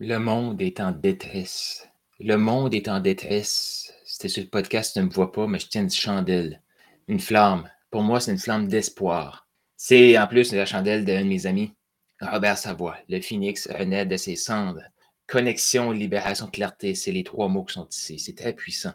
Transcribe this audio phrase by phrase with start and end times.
[0.00, 1.88] Le monde est en détresse.
[2.20, 3.92] Le monde est en détresse.
[4.04, 6.62] C'était sur le podcast, tu ne me vois pas, mais je tiens une chandelle,
[7.08, 7.68] une flamme.
[7.90, 9.48] Pour moi, c'est une flamme d'espoir.
[9.76, 11.74] C'est en plus la chandelle d'un de mes amis,
[12.20, 14.84] Robert Savoie, le phénix renaît de ses cendres.
[15.26, 18.20] Connexion, libération, clarté, c'est les trois mots qui sont ici.
[18.20, 18.94] C'est très puissant.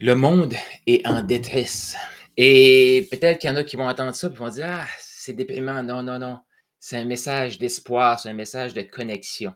[0.00, 0.54] Le monde
[0.88, 1.94] est en détresse.
[2.36, 5.32] Et peut-être qu'il y en a qui vont entendre ça et vont dire Ah, c'est
[5.32, 5.84] déprimant.
[5.84, 6.40] Non, non, non.
[6.80, 9.54] C'est un message d'espoir, c'est un message de connexion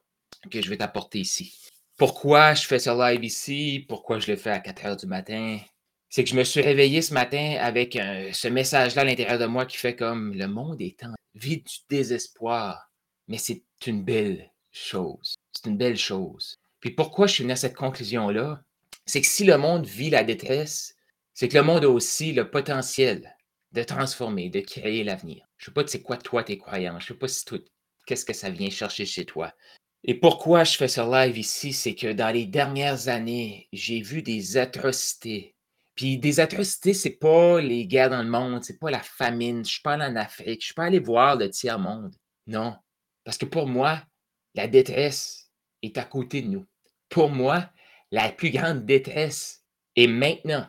[0.51, 1.59] que je vais t'apporter ici.
[1.97, 3.85] Pourquoi je fais ce live ici?
[3.89, 5.59] Pourquoi je le fais à 4 heures du matin?
[6.09, 9.67] C'est que je me suis réveillé ce matin avec ce message-là à l'intérieur de moi
[9.67, 12.91] qui fait comme le monde est en vie du désespoir.
[13.29, 15.35] Mais c'est une belle chose.
[15.53, 16.57] C'est une belle chose.
[16.81, 18.63] Puis pourquoi je suis venu à cette conclusion-là?
[19.07, 20.97] C'est que si le monde vit la détresse,
[21.33, 23.37] c'est que le monde a aussi le potentiel
[23.73, 25.47] de transformer, de créer l'avenir.
[25.59, 27.05] Je ne sais pas c'est quoi toi tes croyances.
[27.05, 27.65] Je ne sais pas si tout,
[28.07, 29.53] qu'est-ce que ça vient chercher chez toi.
[30.07, 34.21] Et pourquoi je fais ce live ici, c'est que dans les dernières années, j'ai vu
[34.21, 35.57] des atrocités.
[35.95, 39.65] Puis des atrocités, c'est pas les guerres dans le monde, c'est pas la famine.
[39.65, 42.15] Je suis pas allé en Afrique, je suis pas allé voir le tiers-monde.
[42.47, 42.77] Non.
[43.25, 44.03] Parce que pour moi,
[44.55, 46.67] la détresse est à côté de nous.
[47.09, 47.71] Pour moi,
[48.11, 49.65] la plus grande détresse
[49.97, 50.67] est maintenant.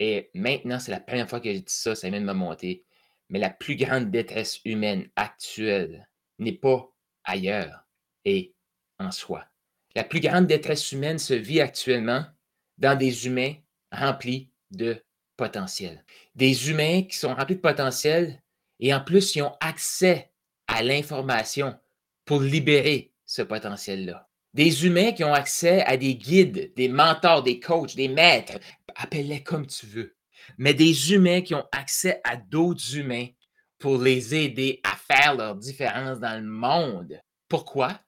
[0.00, 2.84] Et maintenant, c'est la première fois que je dis ça, ça vient de me monter.
[3.28, 6.08] Mais la plus grande détresse humaine actuelle
[6.40, 6.90] n'est pas
[7.22, 7.82] ailleurs
[8.24, 8.51] et
[9.10, 9.44] soi.
[9.94, 12.24] La plus grande détresse humaine se vit actuellement
[12.78, 13.54] dans des humains
[13.90, 15.02] remplis de
[15.36, 16.04] potentiel.
[16.34, 18.42] Des humains qui sont remplis de potentiel
[18.80, 20.30] et en plus, ils ont accès
[20.66, 21.78] à l'information
[22.24, 24.28] pour libérer ce potentiel-là.
[24.54, 28.58] Des humains qui ont accès à des guides, des mentors, des coachs, des maîtres,
[28.96, 30.16] appelle-les comme tu veux,
[30.58, 33.28] mais des humains qui ont accès à d'autres humains
[33.78, 37.20] pour les aider à faire leur différence dans le monde.
[37.48, 38.00] Pourquoi?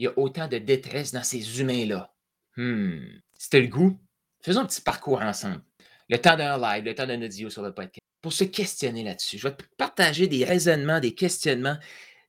[0.00, 2.10] Il y a autant de détresse dans ces humains-là?
[2.56, 3.00] Hmm.
[3.38, 4.00] C'était le goût?
[4.42, 5.62] Faisons un petit parcours ensemble.
[6.08, 8.00] Le temps d'un live, le temps d'un audio sur le podcast.
[8.22, 9.36] Pour se questionner là-dessus.
[9.36, 11.76] Je vais te partager des raisonnements, des questionnements,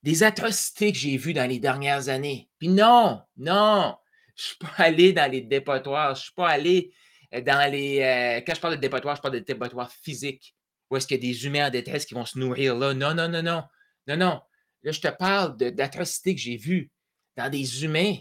[0.04, 2.50] des atrocités que j'ai vues dans les dernières années.
[2.60, 3.96] Puis non, non,
[4.36, 6.16] je ne suis pas allé dans les dépotoirs.
[6.16, 6.94] Je ne suis pas allé
[7.34, 8.02] euh, dans les.
[8.02, 10.56] Euh, quand je parle de dépotoirs, je parle de dépotoirs physiques.
[10.90, 12.94] Où est-ce qu'il y a des humains en détresse qui vont se nourrir là?
[12.94, 13.64] Non, non, non, non.
[14.08, 14.42] Non, non.
[14.84, 16.92] Là, je te parle d'atrocités que j'ai vues
[17.38, 18.16] dans des humains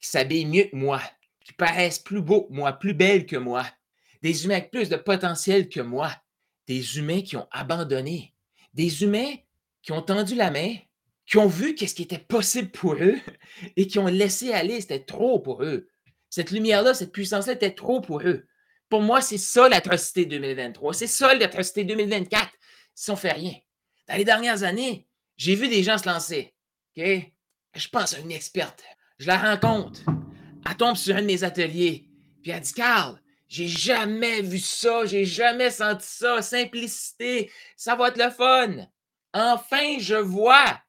[0.00, 1.02] qui s'habillent mieux que moi,
[1.44, 3.66] qui paraissent plus beaux que moi, plus belles que moi,
[4.22, 6.12] des humains avec plus de potentiel que moi,
[6.66, 8.34] des humains qui ont abandonné,
[8.74, 9.34] des humains
[9.82, 10.74] qui ont tendu la main,
[11.26, 13.18] qui ont vu qu'est-ce qui était possible pour eux
[13.76, 15.88] et qui ont laissé aller, c'était trop pour eux.
[16.30, 18.46] Cette lumière-là, cette puissance-là était trop pour eux.
[18.88, 20.94] Pour moi, c'est ça l'atrocité 2023.
[20.94, 22.50] C'est ça l'atrocité 2024
[22.94, 23.54] si on fait rien.
[24.08, 25.06] Dans les dernières années,
[25.36, 26.54] j'ai vu des gens se lancer.
[26.96, 27.32] OK?
[27.74, 28.82] Je pense à une experte.
[29.18, 30.00] Je la rencontre.
[30.68, 32.08] Elle tombe sur un de mes ateliers.
[32.42, 36.42] Puis elle dit Carl, j'ai jamais vu ça, j'ai jamais senti ça.
[36.42, 38.86] Simplicité, ça va être le fun.
[39.32, 40.80] Enfin, je vois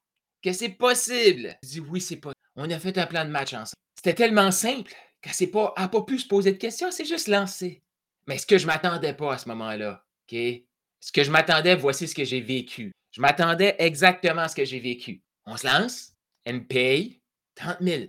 [0.42, 1.58] que c'est possible.
[1.64, 2.40] Je dis oui, c'est possible.
[2.56, 3.74] On a fait un plan de match ensemble.
[3.96, 7.82] C'était tellement simple qu'elle n'a pas, pas pu se poser de questions, c'est juste lancé.
[8.28, 10.38] Mais ce que je m'attendais pas à ce moment-là, OK?
[11.00, 12.92] Ce que je m'attendais, voici ce que j'ai vécu.
[13.12, 15.22] Je m'attendais exactement à ce que j'ai vécu.
[15.46, 16.13] On se lance,
[16.46, 17.22] elle me paye
[17.56, 18.04] 30 000.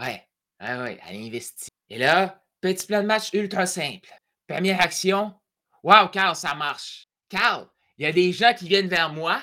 [0.00, 0.26] Ouais,
[0.60, 1.68] ouais, ouais, elle investit.
[1.90, 4.10] Et là, petit plan de match ultra simple.
[4.46, 5.34] Première action.
[5.82, 7.08] Wow, Carl, ça marche.
[7.28, 7.68] Carl,
[7.98, 9.40] il y a des gens qui viennent vers moi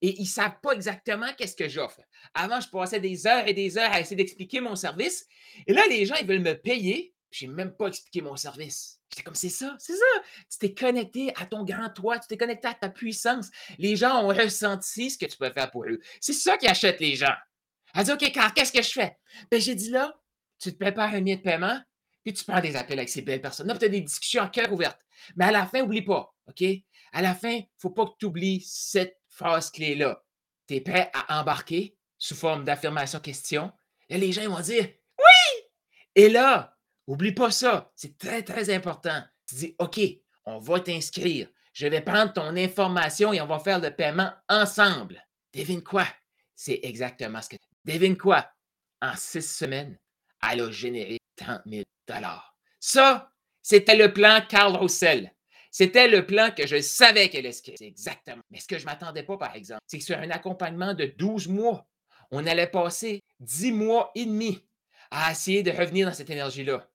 [0.00, 2.00] et ils ne savent pas exactement qu'est-ce que j'offre.
[2.34, 5.26] Avant, je passais des heures et des heures à essayer d'expliquer mon service.
[5.66, 7.14] Et là, les gens, ils veulent me payer.
[7.30, 9.00] Je n'ai même pas expliqué mon service.
[9.10, 10.22] J'étais comme, c'est ça, c'est ça.
[10.50, 13.48] Tu t'es connecté à ton grand toi, tu t'es connecté à ta puissance.
[13.78, 16.00] Les gens ont ressenti ce que tu peux faire pour eux.
[16.20, 17.34] C'est ça qui achète les gens.
[17.94, 19.16] Elle dit OK, Carl, qu'est-ce que je fais?
[19.50, 20.14] Ben, j'ai dit là,
[20.58, 21.80] tu te prépares un lien de paiement,
[22.24, 23.68] puis tu prends des appels avec ces belles personnes.
[23.68, 24.98] Là, tu as des discussions en cœur ouverte.
[25.36, 26.64] Mais à la fin, n'oublie pas, OK?
[27.12, 30.22] À la fin, il ne faut pas que tu oublies cette phrase clé-là.
[30.66, 33.72] Tu es prêt à embarquer sous forme d'affirmation-question.
[34.08, 34.88] Et les gens vont dire
[35.18, 35.64] Oui!
[36.14, 36.76] Et là,
[37.06, 37.92] oublie pas ça.
[37.96, 39.22] C'est très, très important.
[39.46, 40.00] Tu dis OK,
[40.44, 41.48] on va t'inscrire.
[41.72, 45.24] Je vais prendre ton information et on va faire le paiement ensemble.
[45.54, 46.06] Devine quoi?
[46.54, 47.56] C'est exactement ce que
[47.88, 48.46] Devine quoi?
[49.00, 49.98] En six semaines,
[50.42, 51.84] elle a généré 30 000
[52.78, 53.32] Ça,
[53.62, 55.32] c'était le plan Carl Roussel.
[55.70, 58.42] C'était le plan que je savais qu'elle allait Exactement.
[58.50, 61.06] Mais ce que je ne m'attendais pas, par exemple, c'est que sur un accompagnement de
[61.06, 61.86] 12 mois,
[62.30, 64.62] on allait passer 10 mois et demi
[65.10, 66.86] à essayer de revenir dans cette énergie-là.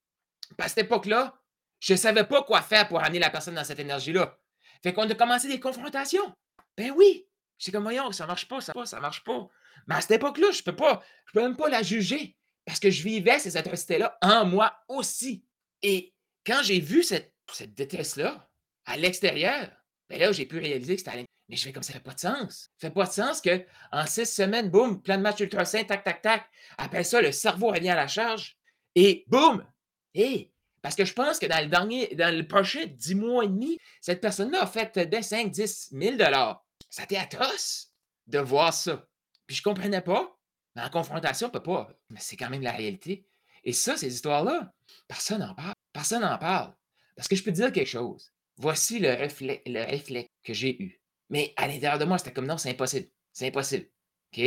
[0.59, 1.33] À cette époque-là,
[1.79, 4.37] je ne savais pas quoi faire pour amener la personne dans cette énergie-là.
[4.83, 6.35] Fait qu'on a commencé des confrontations.
[6.77, 7.27] Ben oui.
[7.57, 9.49] C'est comme, voyons, ça marche pas, ça, ça marche pas.
[9.87, 12.35] Mais à cette époque-là, je peux pas, je peux même pas la juger
[12.65, 15.43] Parce que je vivais ces atrocités-là en moi aussi.
[15.81, 16.13] Et
[16.45, 18.49] quand j'ai vu cette, cette détresse-là
[18.85, 19.69] à l'extérieur,
[20.09, 22.13] ben là, j'ai pu réaliser que c'était Mais je fais comme ça, ça fait pas
[22.13, 22.69] de sens.
[22.77, 25.83] Ça fait pas de sens que en six semaines, boum, plein de matchs ultra sains,
[25.83, 26.45] tac, tac, tac.
[26.77, 28.57] Après ça, le cerveau revient à la charge.
[28.95, 29.65] Et boum!
[30.13, 30.53] Et
[30.83, 33.79] parce que je pense que dans le dernier, dans le prochain dix mois et demi,
[34.01, 37.89] cette personne-là a fait des 5, 10 000 Ça a été atroce
[38.27, 39.05] de voir ça.
[39.47, 40.37] Puis je comprenais pas.
[40.75, 41.89] Mais en confrontation, on peut pas.
[42.09, 43.25] Mais c'est quand même la réalité.
[43.63, 44.73] Et ça, ces histoires-là,
[45.07, 45.73] personne n'en parle.
[45.93, 46.73] Personne n'en parle.
[47.15, 48.33] Parce que je peux te dire quelque chose.
[48.57, 50.99] Voici le réflexe, le que j'ai eu.
[51.29, 53.07] Mais à l'intérieur de moi, c'était comme non, c'est impossible.
[53.31, 53.87] C'est impossible.
[54.35, 54.43] OK?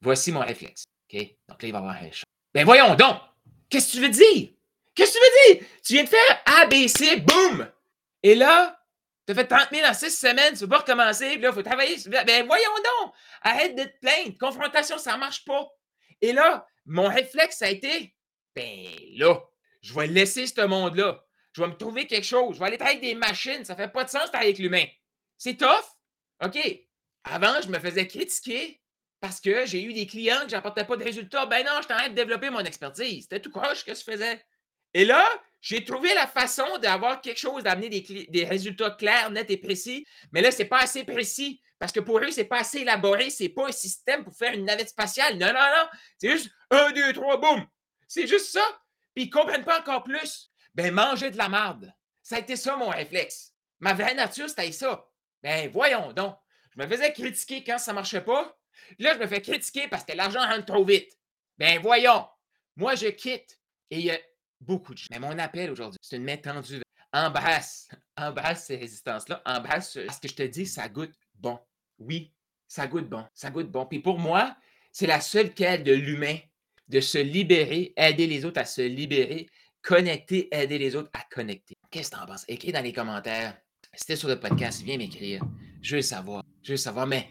[0.00, 0.84] Voici mon réflexe.
[1.12, 1.20] OK?
[1.48, 2.24] Donc là, il va y avoir un chat.
[2.52, 3.16] Ben voyons donc!
[3.68, 4.50] Qu'est-ce que tu veux dire?
[4.94, 5.68] Qu'est-ce que tu veux dire?
[5.82, 7.68] Tu viens de faire ABC, boum!
[8.22, 8.83] Et là,
[9.26, 11.48] tu as fait 30 000 en 6 semaines, tu ne veux pas recommencer, puis là,
[11.48, 11.96] il faut travailler.
[12.06, 13.12] Ben voyons donc!
[13.42, 14.38] Arrête de te plaindre.
[14.38, 15.66] Confrontation, ça ne marche pas.
[16.20, 18.14] Et là, mon réflexe, ça a été,
[18.54, 18.86] ben
[19.16, 19.40] là,
[19.82, 21.22] je vais laisser ce monde-là.
[21.52, 22.54] Je vais me trouver quelque chose.
[22.54, 23.64] Je vais aller travailler avec des machines.
[23.64, 24.84] Ça ne fait pas de sens travailler avec l'humain.
[25.38, 25.84] C'est tough.
[26.42, 26.58] OK.
[27.24, 28.80] Avant, je me faisais critiquer
[29.20, 31.46] parce que j'ai eu des clients que je n'apportais pas de résultats.
[31.46, 33.22] Ben non, je t'arrête de développer mon expertise.
[33.22, 34.44] C'était tout croche que je faisais.
[34.94, 35.24] Et là,
[35.64, 40.06] j'ai trouvé la façon d'avoir quelque chose, d'amener des, résultats clairs, nets et précis.
[40.30, 42.80] Mais là, ce n'est pas assez précis parce que pour eux, ce n'est pas assez
[42.80, 43.30] élaboré.
[43.30, 45.38] Ce n'est pas un système pour faire une navette spatiale.
[45.38, 45.88] Non, non, non.
[46.18, 47.66] C'est juste un, deux, trois, boum.
[48.06, 48.60] C'est juste ça.
[49.14, 50.52] Puis ils ne comprennent pas encore plus.
[50.74, 51.90] Ben, manger de la marde.
[52.22, 53.54] Ça a été ça mon réflexe.
[53.80, 55.08] Ma vraie nature, c'était ça.
[55.42, 56.36] Ben, voyons donc.
[56.76, 58.54] Je me faisais critiquer quand ça ne marchait pas.
[58.98, 61.10] Là, je me fais critiquer parce que l'argent rentre trop vite.
[61.56, 62.28] Ben, voyons.
[62.76, 63.58] Moi, je quitte.
[63.90, 64.18] Et il a
[64.66, 65.06] beaucoup de gens.
[65.10, 66.82] Mais mon appel aujourd'hui, c'est une main tendue.
[67.12, 67.88] Embrasse.
[68.16, 69.42] Embrasse ces résistances-là.
[69.46, 69.98] Embrasse.
[70.06, 71.58] Parce que je te dis, ça goûte bon.
[71.98, 72.32] Oui,
[72.66, 73.24] ça goûte bon.
[73.34, 73.86] Ça goûte bon.
[73.86, 74.56] Puis pour moi,
[74.90, 76.36] c'est la seule quête de l'humain
[76.88, 79.48] de se libérer, aider les autres à se libérer
[79.84, 81.76] connecter, aider les autres à connecter.
[81.90, 82.44] Qu'est-ce que tu en penses?
[82.48, 83.56] Écris dans les commentaires.
[83.92, 85.44] Si tu sur le podcast, viens m'écrire.
[85.80, 86.42] Je veux savoir.
[86.62, 87.06] Je veux savoir.
[87.06, 87.28] Mais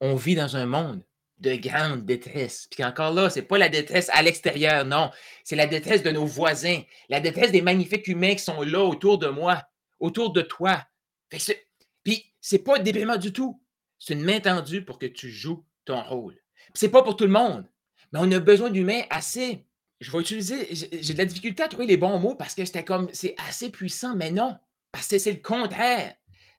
[0.00, 1.02] on vit dans un monde
[1.38, 2.68] de grande détresse.
[2.70, 5.10] Puis encore là, ce n'est pas la détresse à l'extérieur, non.
[5.44, 9.18] C'est la détresse de nos voisins, la détresse des magnifiques humains qui sont là autour
[9.18, 9.62] de moi,
[10.00, 10.84] autour de toi.
[11.28, 13.60] Puis c'est pas déprimant du tout.
[13.98, 16.36] C'est une main tendue pour que tu joues ton rôle.
[16.74, 17.66] C'est pas pour tout le monde,
[18.12, 19.64] mais on a besoin d'humains assez
[20.04, 22.84] je vais utiliser, j'ai de la difficulté à trouver les bons mots parce que c'était
[22.84, 24.56] comme, c'est assez puissant, mais non,
[24.92, 26.14] parce que c'est le contraire.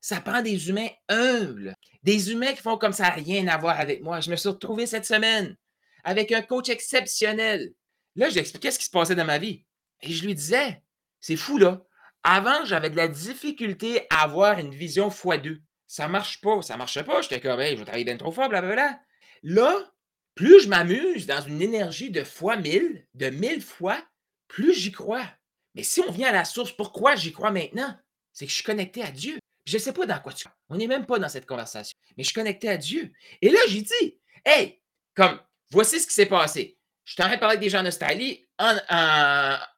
[0.06, 1.74] Ça prend des humains humbles,
[2.04, 4.20] des humains qui font comme ça, rien à voir avec moi.
[4.20, 5.56] Je me suis retrouvé cette semaine
[6.04, 7.74] avec un coach exceptionnel.
[8.14, 9.64] Là, je lui expliquais ce qui se passait dans ma vie.
[10.02, 10.80] Et je lui disais,
[11.18, 11.82] c'est fou là.
[12.22, 15.58] Avant, j'avais de la difficulté à avoir une vision x2.
[15.88, 17.20] Ça marche pas, ça marchait pas.
[17.22, 19.00] J'étais comme, hey, je vais travailler bien trop fort, blablabla.
[19.42, 19.92] Là,
[20.36, 24.00] plus je m'amuse dans une énergie de fois mille, de mille fois,
[24.46, 25.26] plus j'y crois.
[25.74, 27.92] Mais si on vient à la source, pourquoi j'y crois maintenant?
[28.32, 29.40] C'est que je suis connecté à Dieu.
[29.66, 30.56] Je ne sais pas dans quoi tu crois.
[30.68, 31.96] On n'est même pas dans cette conversation.
[32.16, 33.12] Mais je suis connecté à Dieu.
[33.42, 34.80] Et là, j'ai dit, hey,
[35.14, 35.40] comme,
[35.70, 36.78] voici ce qui s'est passé.
[37.04, 38.48] Je t'en ai parlé avec des gens en Australie,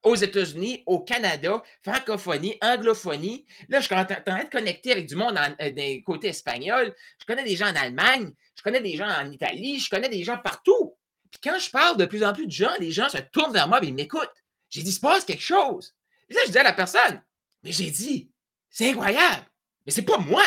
[0.02, 3.44] aux États-Unis, au Canada, francophonie, anglophonie.
[3.68, 6.94] Là, je suis en train de connecter avec du monde euh, des côtés espagnols.
[7.20, 10.24] Je connais des gens en Allemagne, je connais des gens en Italie, je connais des
[10.24, 10.96] gens partout.
[11.30, 13.68] Puis quand je parle de plus en plus de gens, les gens se tournent vers
[13.68, 14.32] moi et ils m'écoutent.
[14.70, 15.94] J'ai dit, il se passe quelque chose.
[16.30, 17.22] Et là, je dis à la personne,
[17.62, 18.30] mais j'ai dit,
[18.70, 19.44] c'est incroyable,
[19.88, 20.44] mais c'est pas moi.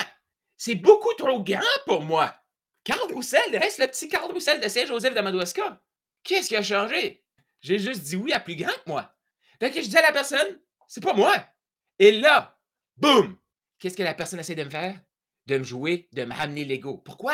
[0.56, 2.36] C'est beaucoup trop grand pour moi.
[2.84, 5.80] Carl Roussel reste le petit Carl Roussel de Saint-Joseph de.
[6.22, 7.26] Qu'est-ce qui a changé?
[7.60, 9.16] J'ai juste dit oui à plus grand que moi.
[9.60, 11.34] Fait que je dis à la personne, c'est pas moi.
[11.98, 12.56] Et là,
[12.98, 13.36] boum!
[13.80, 15.02] Qu'est-ce que la personne essaie de me faire?
[15.48, 17.00] De me jouer, de me ramener l'ego.
[17.00, 17.34] Pourquoi?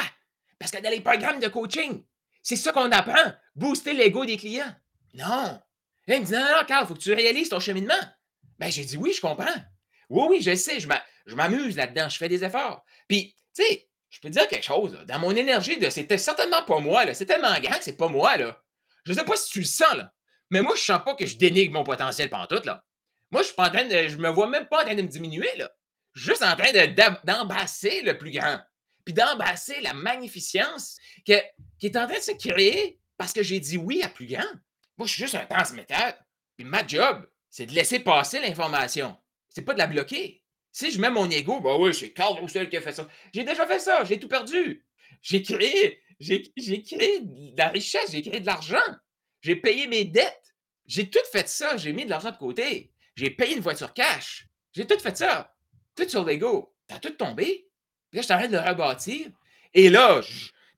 [0.60, 2.06] Parce que dans les programmes de coaching,
[2.42, 4.74] c'est ça qu'on apprend, booster l'ego des clients.
[5.14, 5.26] Non.
[6.08, 8.00] Là, il me dit, non, non, Carl, il faut que tu réalises ton cheminement.
[8.60, 9.58] Ben, j'ai dit, oui, je comprends.
[10.10, 10.88] Oui, oui, je sais, je
[11.36, 12.84] m'amuse là-dedans, je fais des efforts.
[13.08, 16.80] Puis, tu sais, je peux te dire quelque chose, dans mon énergie, c'était certainement pas
[16.80, 18.62] moi, c'est tellement grand que c'est pas moi, là.
[19.06, 20.14] Je sais pas si tu le sens, là,
[20.50, 22.84] mais moi, je sens pas que je dénigre mon potentiel pendant tout, là.
[23.32, 25.02] Moi, je suis pas en train de, je me vois même pas en train de
[25.02, 25.70] me diminuer, là.
[26.14, 26.72] Je suis juste en train
[27.24, 28.60] d'embrasser le plus grand
[29.08, 33.78] puis d'embrasser la magnificence qui est en train de se créer parce que j'ai dit
[33.78, 34.44] oui à plus grand.
[34.98, 36.14] Moi, je suis juste un transmetteur.
[36.58, 39.18] Puis ma job, c'est de laisser passer l'information.
[39.48, 40.44] C'est pas de la bloquer.
[40.78, 43.08] Si je mets mon ego, bah oui, c'est Carl Roussel qui a fait ça.
[43.34, 44.86] J'ai déjà fait ça, j'ai tout perdu.
[45.24, 48.78] J'ai créé, j'ai de la richesse, j'ai créé de l'argent.
[49.42, 50.54] J'ai payé mes dettes.
[50.86, 52.92] J'ai tout fait ça, j'ai mis de l'argent de côté.
[53.16, 54.46] J'ai payé une voiture cash.
[54.72, 55.52] J'ai tout fait ça.
[55.96, 56.76] Tout sur l'ego.
[56.86, 57.68] T'as tout tombé.
[58.12, 59.32] Puis là, je t'arrête de le rebâtir.
[59.74, 60.22] Et là,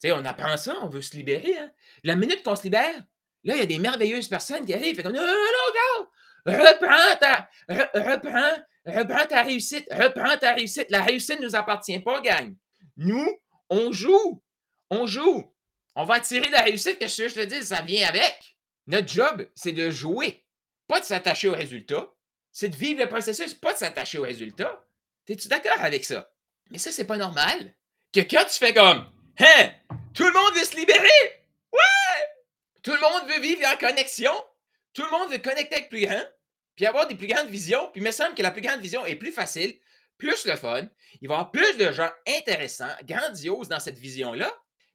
[0.06, 1.58] on apprend ça, on veut se libérer.
[1.58, 1.72] Hein.
[2.06, 3.04] La minute qu'on se libère,
[3.44, 6.08] Là, il y a des merveilleuses personnes qui arrivent, fait comme non, non, non,
[6.46, 10.88] reprends ta, reprends, reprends ta réussite, reprends ta réussite.
[10.90, 12.56] La réussite ne nous appartient pas, gang.
[12.98, 14.42] Nous, on joue,
[14.90, 15.54] on joue.
[15.96, 18.56] On va attirer la réussite, que je te dis, ça vient avec.
[18.88, 20.46] Notre job, c'est de jouer,
[20.88, 22.08] pas de s'attacher au résultat.
[22.52, 24.84] C'est de vivre le processus, pas de s'attacher au résultat.
[25.28, 26.32] Es-tu d'accord avec ça?
[26.72, 27.76] Mais ça, c'est pas normal.
[28.12, 29.06] Que quand tu fais comme,
[29.40, 29.72] hein,
[30.16, 31.44] tout le monde veut se libérer?
[31.72, 31.80] Ouais!
[32.82, 34.34] Tout le monde veut vivre en connexion.
[34.94, 36.24] Tout le monde veut connecter avec plus grand,
[36.80, 37.90] puis avoir des plus grandes visions.
[37.92, 39.78] Puis il me semble que la plus grande vision est plus facile,
[40.18, 40.88] plus le fun.
[41.20, 44.50] Il va y avoir plus de gens intéressants, grandioses dans cette vision-là.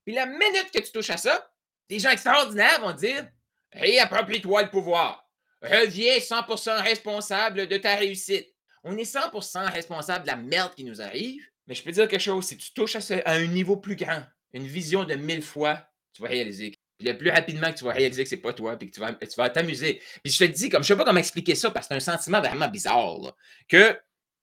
[0.06, 1.46] Puis la minute que tu touches à ça,
[1.90, 3.28] des gens extraordinaires vont dire
[3.74, 5.28] Réapproprie-toi le pouvoir.
[5.60, 8.48] Reviens 100% responsable de ta réussite.
[8.82, 12.18] On est 100% responsable de la merde qui nous arrive, mais je peux dire quelque
[12.18, 14.22] chose si tu touches à, un niveau plus grand,
[14.54, 16.74] une vision de mille fois, tu vas réaliser.
[17.04, 19.12] Le plus rapidement que tu vas réaliser que c'est pas toi, puis que tu vas,
[19.12, 20.00] tu vas t'amuser.
[20.22, 22.16] Puis je te dis, comme je sais pas comment expliquer ça, parce que c'est un
[22.16, 23.36] sentiment vraiment bizarre,
[23.68, 23.98] que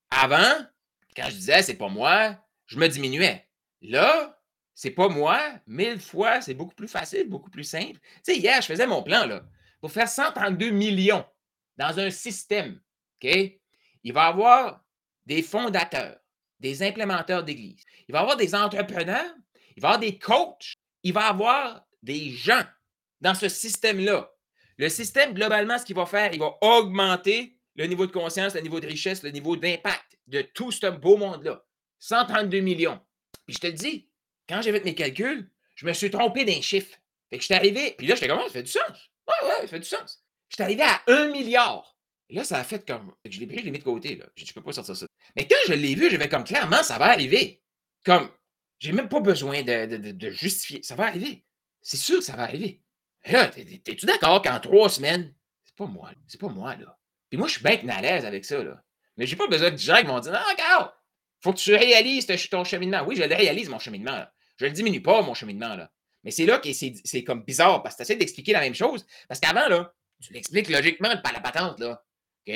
[0.10, 0.56] avant,
[1.16, 2.38] quand je disais c'est pas moi,
[2.68, 3.48] je me diminuais.
[3.82, 4.40] Là,
[4.76, 8.00] c'est pas moi, mille fois, c'est beaucoup plus facile, beaucoup plus simple.
[8.26, 9.44] Tu sais, hier, je faisais mon plan, là,
[9.80, 11.26] pour faire 132 millions
[11.78, 12.80] dans un système,
[13.22, 13.30] OK?
[14.04, 14.84] Il va y avoir
[15.26, 16.18] des fondateurs,
[16.60, 17.84] des implémenteurs d'église.
[18.08, 19.36] Il va y avoir des entrepreneurs,
[19.76, 22.64] il va y avoir des coachs, il va y avoir des gens
[23.20, 24.32] dans ce système-là.
[24.78, 28.62] Le système, globalement, ce qu'il va faire, il va augmenter le niveau de conscience, le
[28.62, 31.64] niveau de richesse, le niveau d'impact de tout ce beau monde-là.
[32.00, 33.00] 132 millions.
[33.46, 34.10] Puis je te le dis,
[34.50, 36.98] quand j'ai fait mes calculs, je me suis trompé d'un chiffre.
[37.30, 39.12] Fait que je suis arrivé, puis là, j'étais comme, ça fait du sens.
[39.28, 40.24] Ouais, ouais, ça fait du sens.
[40.50, 41.96] Je suis arrivé à 1 milliard.
[42.30, 43.14] Et là, ça a fait comme.
[43.26, 44.16] Je l'ai pris, je l'ai mis de côté.
[44.16, 44.26] Là.
[44.36, 45.06] Je ne peux pas sortir ça.
[45.36, 47.62] Mais quand je l'ai vu, j'avais comme clairement, ça va arriver.
[48.04, 48.30] Comme,
[48.80, 50.82] j'ai même pas besoin de, justifier.
[50.82, 51.46] Ça va arriver.
[51.82, 52.82] C'est sûr que ça va arriver.
[53.26, 55.34] Là, t'es-tu d'accord qu'en trois semaines,
[55.64, 56.98] c'est pas moi, c'est pas moi, là.
[57.30, 58.84] Puis moi, je suis bien à l'aise avec ça, là.
[59.18, 60.92] Mais j'ai pas besoin de gens qui vont dire, non, regarde,
[61.42, 63.04] faut que tu réalises ton cheminement.
[63.06, 64.34] Oui, je le réalise, mon cheminement, là.
[64.58, 65.92] Je le diminue pas, mon cheminement, là.
[66.24, 69.06] Mais c'est là que c'est comme bizarre, parce que tu d'expliquer la même chose.
[69.28, 72.04] Parce qu'avant, là, tu l'expliques logiquement par la patente, là.
[72.48, 72.54] OK?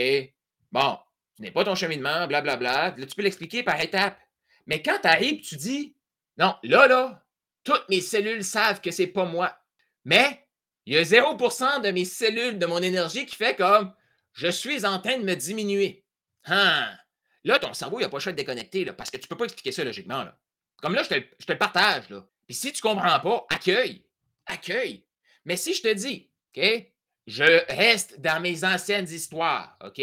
[0.72, 0.98] Bon,
[1.38, 2.58] ce n'est pas ton cheminement, blablabla.
[2.58, 3.00] Bla, bla.
[3.00, 4.20] Là, tu peux l'expliquer par étapes.
[4.66, 5.96] Mais quand tu arrives, tu dis
[6.38, 7.25] Non, là, là,
[7.66, 9.58] toutes mes cellules savent que c'est pas moi.
[10.06, 10.48] Mais
[10.86, 13.94] il y a 0% de mes cellules, de mon énergie qui fait comme
[14.32, 16.06] je suis en train de me diminuer.
[16.46, 16.96] Hein?
[17.44, 19.28] Là, ton cerveau, il n'a pas le choix de déconnecter, là, parce que tu ne
[19.28, 20.26] peux pas expliquer ça logiquement.
[20.82, 22.10] Comme là, je te, je te le partage.
[22.10, 22.26] Là.
[22.46, 24.06] Puis si tu ne comprends pas, accueille.
[24.46, 25.06] Accueille.
[25.46, 26.64] Mais si je te dis, OK,
[27.28, 30.02] je reste dans mes anciennes histoires, OK?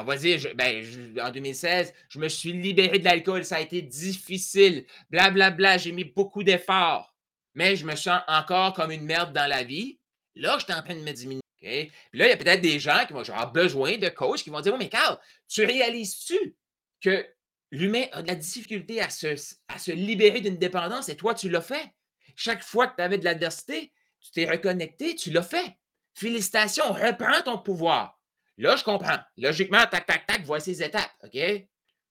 [0.00, 0.84] On va dire, ben,
[1.20, 5.78] en 2016, je me suis libéré de l'alcool, ça a été difficile, blablabla, bla, bla,
[5.78, 7.14] j'ai mis beaucoup d'efforts,
[7.54, 9.98] mais je me sens encore comme une merde dans la vie.
[10.34, 11.40] Là, je suis en train de me diminuer.
[11.60, 14.50] Puis là, il y a peut-être des gens qui vont avoir besoin de coach qui
[14.50, 16.56] vont dire, oh, mais Carl, tu réalises-tu
[17.00, 17.26] que
[17.70, 19.34] l'humain a de la difficulté à se,
[19.68, 21.90] à se libérer d'une dépendance et toi, tu l'as fait?
[22.36, 25.76] Chaque fois que tu avais de l'adversité, tu t'es reconnecté, tu l'as fait.
[26.14, 28.20] Félicitations, reprends ton pouvoir.
[28.58, 29.18] Là, je comprends.
[29.36, 31.34] Logiquement, tac, tac, tac, voici ces étapes, OK?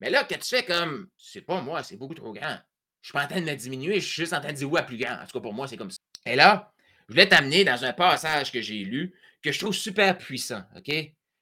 [0.01, 2.57] Mais là, que tu fais comme, c'est pas moi, c'est beaucoup trop grand.
[3.01, 4.71] Je suis pas en train de me diminuer, je suis juste en train de dire
[4.71, 5.15] oui à plus grand.
[5.15, 5.97] En tout cas, pour moi, c'est comme ça.
[6.25, 6.73] Et là,
[7.07, 10.91] je voulais t'amener dans un passage que j'ai lu que je trouve super puissant, OK?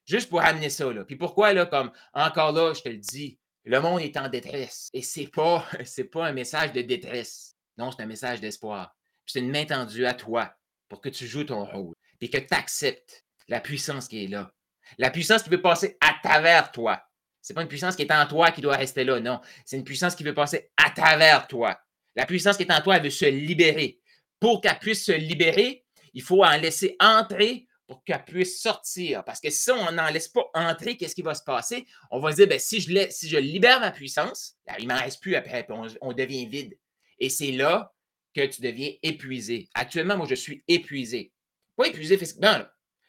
[0.05, 1.05] Juste pour amener ça, là.
[1.05, 4.89] Puis pourquoi, là, comme, encore là, je te le dis, le monde est en détresse.
[4.93, 7.55] Et c'est pas, c'est pas un message de détresse.
[7.77, 8.95] Non, c'est un message d'espoir.
[9.25, 10.53] C'est une main tendue à toi
[10.89, 14.51] pour que tu joues ton rôle et que tu acceptes la puissance qui est là.
[14.97, 17.01] La puissance qui veut passer à travers toi.
[17.41, 19.39] Ce n'est pas une puissance qui est en toi qui doit rester là, non.
[19.65, 21.79] C'est une puissance qui veut passer à travers toi.
[22.15, 23.99] La puissance qui est en toi, elle veut se libérer.
[24.39, 29.23] Pour qu'elle puisse se libérer, il faut en laisser entrer pour qu'elle puisse sortir.
[29.23, 31.85] Parce que si on n'en laisse pas entrer, qu'est-ce qui va se passer?
[32.09, 35.35] On va se dire, ben, si, je libère ma puissance, il ne m'en reste plus
[35.35, 36.77] après, on, on devient vide.
[37.19, 37.93] Et c'est là
[38.33, 39.67] que tu deviens épuisé.
[39.73, 41.33] Actuellement, moi, je suis épuisé.
[41.75, 42.59] Pas épuisé physiquement,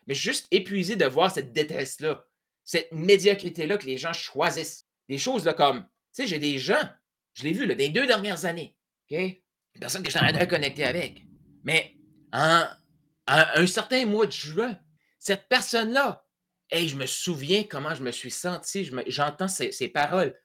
[0.06, 2.24] mais juste épuisé de voir cette détresse-là,
[2.64, 4.86] cette médiocrité-là que les gens choisissent.
[5.08, 5.88] Des choses là, comme, tu
[6.22, 6.82] sais, j'ai des gens,
[7.34, 8.76] je l'ai vu là, des deux dernières années,
[9.10, 9.18] OK?
[9.18, 11.22] Une personne que je train de avec.
[11.64, 11.96] Mais
[12.32, 12.64] en,
[13.26, 14.78] un certain mois de juin,
[15.18, 16.24] cette personne-là,
[16.70, 20.38] et je me souviens comment je me suis senti, j'entends ces, paroles.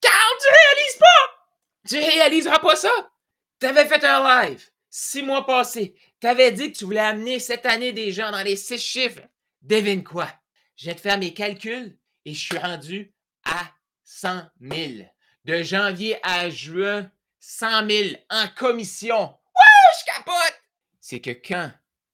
[0.00, 1.88] Car tu réalises pas!
[1.88, 3.12] Tu réaliseras pas ça!
[3.60, 5.96] Tu avais fait un live six mois passés.
[6.24, 9.20] Tu avais dit que tu voulais amener cette année des gens dans les six chiffres.
[9.60, 10.26] Devine quoi?
[10.74, 13.12] Je viens de faire mes calculs et je suis rendu
[13.44, 13.70] à
[14.04, 15.06] 100 000.
[15.44, 19.22] De janvier à juin, 100 000 en commission.
[19.54, 20.62] Ouais, je capote!
[20.98, 21.70] C'est que quand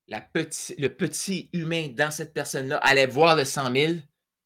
[0.08, 0.28] la
[0.76, 3.92] le petit humain dans cette personne-là allait voir le 100 000,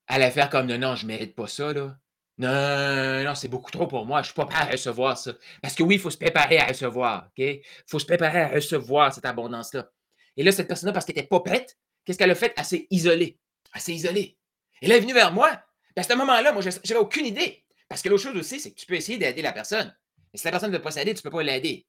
[0.08, 1.72] allait faire comme non, non, je ne mérite pas ça.
[1.72, 1.96] Là.
[2.36, 4.18] Non, non, c'est beaucoup trop pour moi.
[4.18, 5.32] Je ne suis pas prêt à recevoir ça.
[5.62, 7.28] Parce que oui, il faut se préparer à recevoir.
[7.36, 9.88] Il faut se préparer à recevoir cette abondance-là.
[10.36, 12.52] Et là, cette personne-là, parce qu'elle n'était pas prête, qu'est-ce qu'elle a fait?
[12.56, 13.38] Elle s'est isolée.
[13.72, 14.36] Elle s'est isolée.
[14.82, 15.62] Elle est venue vers moi.
[15.96, 17.64] à ce moment-là, moi, je n'avais aucune idée.
[17.88, 19.94] Parce que l'autre chose aussi, c'est que tu peux essayer d'aider la personne.
[20.32, 21.86] Mais si la personne ne veut pas s'aider, tu ne peux pas l'aider.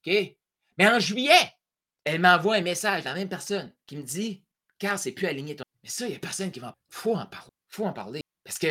[0.77, 1.51] Mais en juillet,
[2.03, 4.43] elle m'envoie un message, la même personne, qui me dit
[4.77, 5.63] Car c'est plus aligné ton.
[5.81, 6.77] Mais ça, il n'y a personne qui va.
[6.89, 7.51] Faut en parler.
[7.69, 8.21] Faut en parler.
[8.43, 8.67] Parce que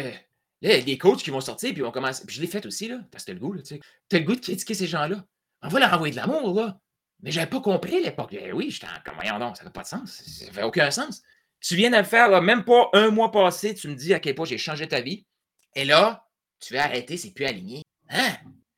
[0.68, 2.20] là, il y a des coachs qui vont sortir, puis on commence.
[2.20, 3.00] Puis je l'ai fait aussi, là.
[3.10, 3.80] Parce que t'as le goût, là, tu sais.
[4.08, 5.24] T'as le goût de critiquer ces gens-là.
[5.62, 6.78] On va leur envoyer de l'amour, là.
[7.22, 8.30] Mais j'avais pas compris à l'époque.
[8.32, 10.22] Eh oui, j'étais en comme, voyons non, ça n'a pas de sens.
[10.26, 11.22] Ça fait aucun sens.
[11.60, 14.34] Tu viens de le faire, même pas un mois passé, tu me dis à quel
[14.34, 15.24] point j'ai changé ta vie.
[15.74, 16.26] Et là,
[16.60, 17.82] tu vas arrêter, c'est plus aligné.
[18.10, 18.36] Hein?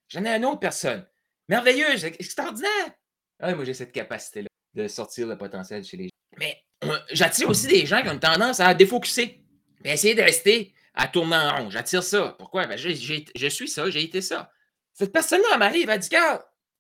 [0.09, 1.05] J'en ai une autre personne.
[1.49, 2.93] Merveilleuse, extraordinaire.
[3.41, 6.39] Ah, moi, j'ai cette capacité-là de sortir le potentiel chez les gens.
[6.39, 6.63] Mais
[7.11, 9.43] j'attire aussi des gens qui ont tendance à défocuser,
[9.85, 11.71] et essayer de rester à tourner en rond.
[11.71, 12.35] J'attire ça.
[12.39, 12.67] Pourquoi?
[12.67, 14.51] Ben, je, suis ça, j'ai été ça.
[14.95, 16.09] Cette personne-là, m'arrive, elle dit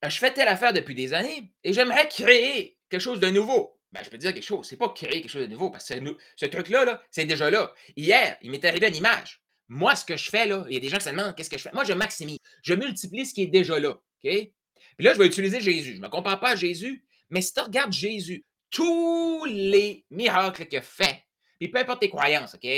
[0.02, 3.78] je fais telle affaire depuis des années et j'aimerais créer quelque chose de nouveau.
[3.92, 4.66] Ben, je peux dire quelque chose.
[4.66, 5.94] C'est pas créer quelque chose de nouveau parce que
[6.36, 7.72] ce truc-là, -là, c'est déjà là.
[7.96, 9.42] Hier, il m'est arrivé une image.
[9.68, 11.50] Moi, ce que je fais, là, il y a des gens qui se demandent qu'est-ce
[11.50, 11.72] que je fais?
[11.72, 12.38] Moi, je maximise.
[12.62, 13.98] Je multiplie ce qui est déjà là.
[14.22, 14.52] Puis
[14.98, 15.92] là, je vais utiliser Jésus.
[15.92, 20.66] Je ne me compare pas à Jésus, mais si tu regardes Jésus, tous les miracles
[20.66, 21.24] qu'il a fait,
[21.58, 22.68] puis peu importe tes croyances, OK?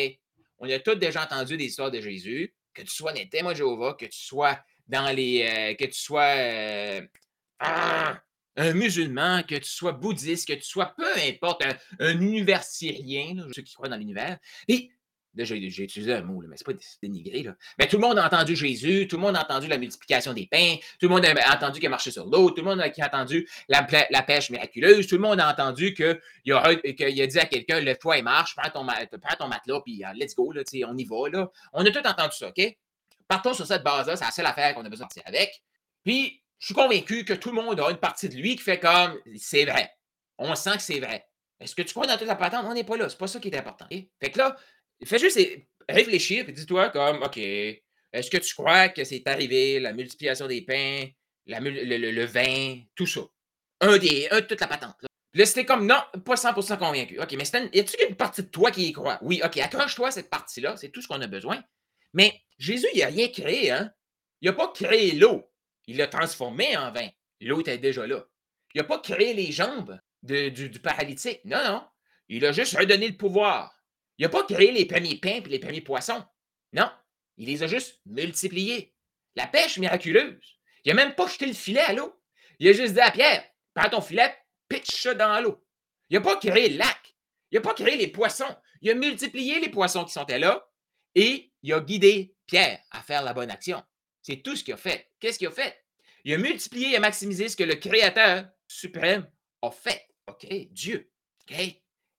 [0.59, 3.59] On a tous déjà entendu des histoires de Jésus, que tu sois des témoin de
[3.59, 5.43] Jéhovah, que tu sois dans les.
[5.43, 7.01] Euh, que tu sois euh,
[7.61, 8.21] ah,
[8.57, 13.63] un musulman, que tu sois bouddhiste, que tu sois peu importe, un, un universirien, ceux
[13.63, 14.39] qui croient dans l'univers.
[14.67, 14.91] Et
[15.37, 17.43] j'ai utilisé un mot, mais ce n'est pas dénigré.
[17.43, 17.55] Là.
[17.79, 20.47] Mais tout le monde a entendu Jésus, tout le monde a entendu la multiplication des
[20.47, 22.89] pains, tout le monde a entendu qu'il a marché sur l'eau, tout le monde a,
[23.07, 23.83] entendu la,
[24.23, 28.23] pêche miraculeuse, tout le monde a entendu qu'il a, a dit à quelqu'un Lève-toi et
[28.23, 28.87] marche, prends ton,
[29.39, 31.29] ton matelas, puis uh, let's go, là, on y va.
[31.31, 31.51] Là.
[31.73, 32.77] On a tout entendu ça, OK?
[33.27, 35.63] Partons sur cette base-là, c'est la seule affaire qu'on a besoin de partir avec.
[36.05, 38.81] Puis, je suis convaincu que tout le monde a une partie de lui qui fait
[38.81, 39.91] comme c'est vrai.
[40.39, 41.27] On sent que c'est vrai.
[41.61, 42.65] Est-ce que tu crois dans toute la patente?
[42.69, 43.09] On n'est pas là.
[43.09, 43.87] C'est pas ça qui est important.
[43.91, 44.57] Fait que là,
[45.05, 45.39] Fais juste
[45.89, 50.63] réfléchir et dis-toi comme, OK, est-ce que tu crois que c'est arrivé, la multiplication des
[50.63, 51.07] pains,
[51.47, 53.21] le, vin, tout ça?
[53.81, 54.97] Un des, un, toute la patente.
[55.35, 57.21] Là, c'était comme, non, pas 100% convaincu.
[57.21, 59.19] OK, mais y a-tu une partie de toi qui y croit?
[59.23, 61.63] Oui, OK, accroche-toi cette partie-là, c'est tout ce qu'on a besoin.
[62.15, 63.93] Mais Jésus, il n'a rien créé, hein?
[64.41, 65.51] Il n'a pas créé l'eau.
[65.87, 67.09] Il l'a transformé en vin.
[67.41, 68.25] L'eau était déjà là.
[68.75, 71.45] Il n'a pas créé les jambes du, du paralytique.
[71.45, 71.83] Non, non.
[72.29, 73.78] Il a juste redonné le pouvoir.
[74.19, 76.25] Il n'a pas créé les premiers pains et les premiers poissons.
[76.73, 76.91] Non,
[77.37, 78.95] il les a juste multipliés.
[79.37, 80.59] La pêche miraculeuse.
[80.85, 82.21] Il n'a même pas jeté le filet à l'eau.
[82.59, 84.35] Il a juste dit à Pierre, prends ton filet,
[84.69, 85.65] pitch ça dans l'eau.
[86.11, 87.15] Il n'a pas créé le lac.
[87.51, 88.57] Il n'a pas créé les poissons.
[88.81, 90.69] Il a multiplié les poissons qui sont là
[91.15, 93.83] et il a guidé Pierre à faire la bonne action.
[94.23, 95.11] C'est tout ce qu'il a fait.
[95.21, 95.85] Qu'est-ce qu'il a fait?
[96.25, 99.31] Il a multiplié et maximisé ce que le Créateur suprême
[99.63, 100.09] a fait.
[100.27, 100.47] OK?
[100.71, 101.11] Dieu.
[101.51, 101.57] OK?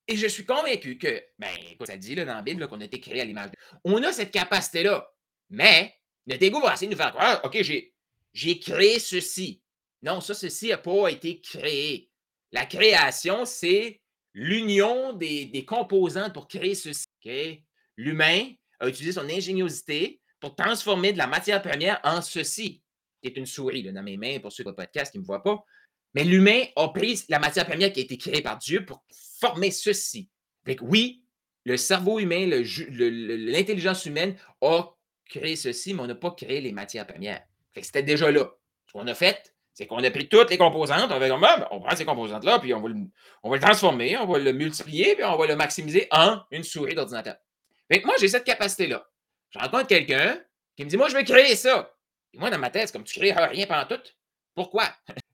[0.09, 2.85] Et je suis convaincu que, ben, écoute, ça dit là, dans la Bible qu'on a
[2.85, 3.51] été créé à l'image.
[3.83, 5.07] On a cette capacité-là.
[5.51, 5.93] Mais
[6.25, 7.61] notre ego va essayer de nous faire croire, OK,
[8.33, 9.61] j'ai créé ceci.
[10.01, 12.09] Non, ça, ceci n'a pas été créé.
[12.51, 14.01] La création, c'est
[14.33, 17.05] l'union des, des, composantes pour créer ceci.
[17.95, 22.81] L'humain a utilisé son ingéniosité pour transformer de la matière première en ceci,
[23.21, 25.27] qui est une souris dans mes mains pour ceux qui le podcast qui ne me
[25.27, 25.63] voient pas.
[26.13, 29.03] Mais l'humain a pris la matière première qui a été créée par Dieu pour
[29.39, 30.29] former ceci.
[30.65, 31.23] Fait oui,
[31.65, 34.83] le cerveau humain, l'intelligence humaine a
[35.25, 37.41] créé ceci, mais on n'a pas créé les matières premières.
[37.73, 38.49] Que c'était déjà là.
[38.87, 41.95] Ce qu'on a fait, c'est qu'on a pris toutes les composantes, on, ben, on prend
[41.95, 45.55] ces composantes-là, puis on va, le, transformer, on va le multiplier, puis on va le
[45.55, 47.35] maximiser en une souris d'ordinateur.
[47.89, 49.07] Que moi, j'ai cette capacité-là.
[49.51, 50.39] Je rencontre quelqu'un
[50.75, 51.95] qui me dit, moi, je vais créer ça.
[52.33, 54.01] Et moi, dans ma tête, c'est comme tu crées rien pendant tout.
[54.53, 54.85] Pourquoi?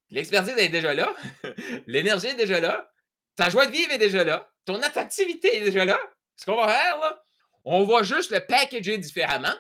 [0.10, 1.14] L'expertise est déjà là.
[1.88, 2.92] L'énergie est déjà là.
[3.36, 4.50] Ta joie de vivre est déjà là.
[4.66, 6.00] Ton attractivité est déjà là.
[6.36, 7.24] Ce qu'on va faire, là,
[7.64, 9.54] on va juste le packager différemment.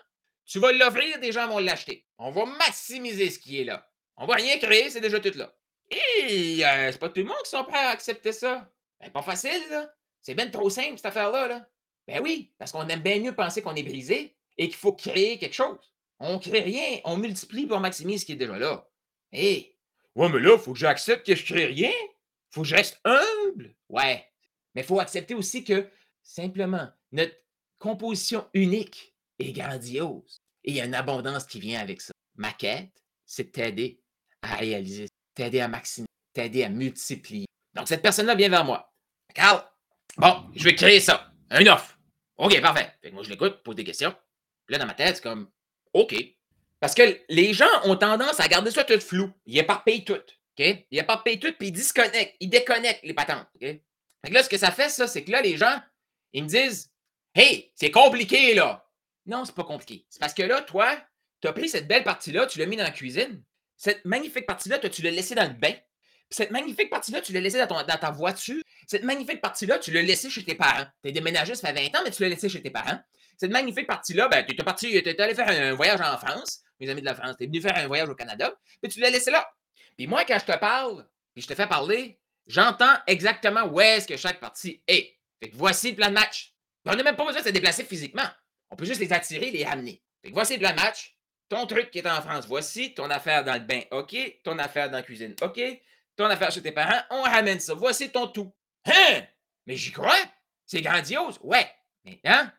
[0.45, 2.05] Tu vas l'offrir, des gens vont l'acheter.
[2.17, 3.89] On va maximiser ce qui est là.
[4.17, 5.53] On va rien créer, c'est déjà tout là.
[5.89, 8.71] Et euh, c'est pas tout le monde qui sont prêts à accepter ça.
[8.99, 9.91] Ben, pas facile, là.
[10.21, 11.47] C'est bien trop simple, cette affaire-là.
[11.47, 11.67] Là.
[12.07, 15.37] Ben oui, parce qu'on aime bien mieux penser qu'on est brisé et qu'il faut créer
[15.37, 15.91] quelque chose.
[16.19, 18.87] On crée rien, on multiplie pour maximiser ce qui est déjà là.
[19.31, 19.74] Hé!
[20.15, 21.91] Ouais, mais là, il faut que j'accepte que je crée rien
[22.55, 23.75] faut que je reste humble.
[23.89, 24.25] Ouais.
[24.73, 25.89] Mais il faut accepter aussi que
[26.23, 27.35] simplement notre
[27.79, 30.37] composition unique est grandiose.
[30.63, 32.13] Et il y a une abondance qui vient avec ça.
[32.35, 34.01] Ma quête, c'est de t'aider
[34.41, 37.45] à réaliser, t'aider à maximiser, t'aider à multiplier.
[37.73, 38.89] Donc, cette personne-là vient vers moi.
[39.33, 39.61] Carl,
[40.17, 41.33] bon, je vais créer ça.
[41.49, 41.99] Un offre.
[42.37, 42.93] OK, parfait.
[43.01, 44.15] Fait que moi, je l'écoute, pose des questions.
[44.69, 45.51] Là, dans ma tête, c'est comme
[45.93, 46.15] OK.
[46.85, 49.31] Parce que les gens ont tendance à garder ça tout flou.
[49.47, 50.13] Ils éparpillent tout.
[50.13, 50.85] OK?
[50.91, 53.47] Ils éparpillent tout, puis ils disconnectent, ils déconnectent les patentes.
[53.55, 53.61] OK?
[53.61, 53.81] Fait
[54.25, 55.81] que là, ce que ça fait, ça, c'est que là, les gens,
[56.31, 56.91] ils me disent
[57.33, 58.87] Hey, c'est compliqué, là.
[59.25, 60.05] Non, c'est pas compliqué.
[60.11, 60.95] C'est parce que là, toi,
[61.41, 63.41] tu as pris cette belle partie-là, tu l'as mis dans la cuisine.
[63.77, 65.71] Cette magnifique partie-là, tu l'as laissée dans le bain.
[65.71, 68.61] Puis cette magnifique partie-là, tu l'as laissée dans, dans, ta voiture.
[68.85, 70.85] Cette magnifique partie-là, tu l'as laissée chez tes parents.
[71.01, 72.99] Tu es déménagé, ça fait 20 ans, mais tu l'as laissée chez tes parents.
[73.37, 77.01] Cette magnifique partie-là, ben, tu es parti, allé faire un voyage en France, mes amis
[77.01, 79.31] de la France, tu es venu faire un voyage au Canada, puis tu l'as laissé
[79.31, 79.47] là.
[79.97, 84.07] Puis moi, quand je te parle, puis je te fais parler, j'entends exactement où est-ce
[84.07, 85.17] que chaque partie est.
[85.41, 86.53] Fait que voici le plan de match.
[86.85, 88.27] On n'a même pas besoin de se déplacer physiquement.
[88.69, 90.01] On peut juste les attirer, les ramener.
[90.21, 91.17] Fait que voici le plan de match.
[91.49, 92.93] Ton truc qui est en France, voici.
[92.93, 94.15] Ton affaire dans le bain, OK.
[94.43, 95.61] Ton affaire dans la cuisine, OK.
[96.15, 97.73] Ton affaire chez tes parents, on ramène ça.
[97.73, 98.53] Voici ton tout.
[98.85, 99.23] Hein?
[99.65, 100.15] Mais j'y crois.
[100.65, 101.39] C'est grandiose.
[101.41, 101.69] Ouais.
[102.03, 102.49] Maintenant,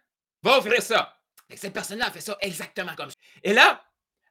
[0.46, 1.18] va offrir ça.
[1.54, 3.16] Cette personne-là fait ça exactement comme ça.
[3.42, 3.84] Et là,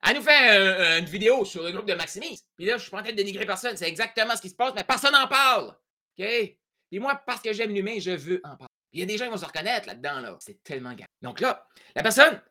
[0.05, 2.43] elle nous fait une vidéo sur le groupe de Maximise.
[2.55, 3.75] Puis là, je suis pas en train de dénigrer personne.
[3.77, 5.75] C'est exactement ce qui se passe, mais personne n'en parle.
[6.17, 6.25] OK?
[6.25, 8.67] Et moi, parce que j'aime l'humain, je veux en parler.
[8.91, 10.19] Il y a des gens qui vont se reconnaître là-dedans.
[10.19, 10.37] Là.
[10.39, 11.07] C'est tellement grave.
[11.21, 12.41] Donc là, la personne,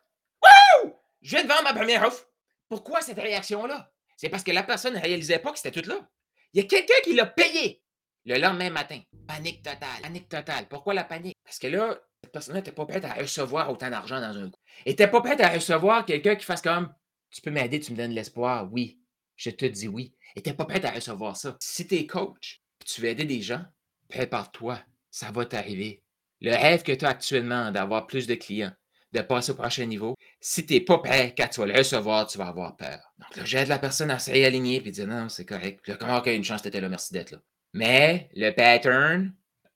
[0.43, 0.95] Wouh!
[1.21, 2.27] Je viens de vendre ma première offre.
[2.69, 3.91] Pourquoi cette réaction-là?
[4.17, 6.07] C'est parce que la personne ne réalisait pas que c'était tout là.
[6.53, 7.81] Il y a quelqu'un qui l'a payé
[8.25, 9.01] le lendemain matin.
[9.27, 10.01] Panique totale.
[10.01, 10.67] Panique totale.
[10.67, 11.37] Pourquoi la panique?
[11.43, 14.59] Parce que là, cette personne n'était pas prête à recevoir autant d'argent dans un coup.
[14.85, 16.91] N'était pas prête à recevoir quelqu'un qui fasse comme
[17.29, 18.67] Tu peux m'aider, tu me donnes l'espoir.
[18.71, 18.99] Oui.
[19.35, 20.13] Je te dis oui.
[20.35, 21.55] N'était pas prête à recevoir ça.
[21.59, 23.63] Si tu es coach, tu veux aider des gens,
[24.09, 24.79] prépare-toi.
[25.11, 26.01] Ça va t'arriver.
[26.41, 28.73] Le rêve que tu as actuellement d'avoir plus de clients,
[29.13, 32.25] de passer au prochain niveau, si tu n'es pas prêt, quand tu vas le recevoir,
[32.25, 32.99] tu vas avoir peur.
[33.19, 35.79] Donc là, j'aide la personne à se réaligner et dire non, c'est correct.
[35.83, 37.37] Puis là, comment a une chance d'être là, merci d'être là.
[37.73, 39.31] Mais le pattern,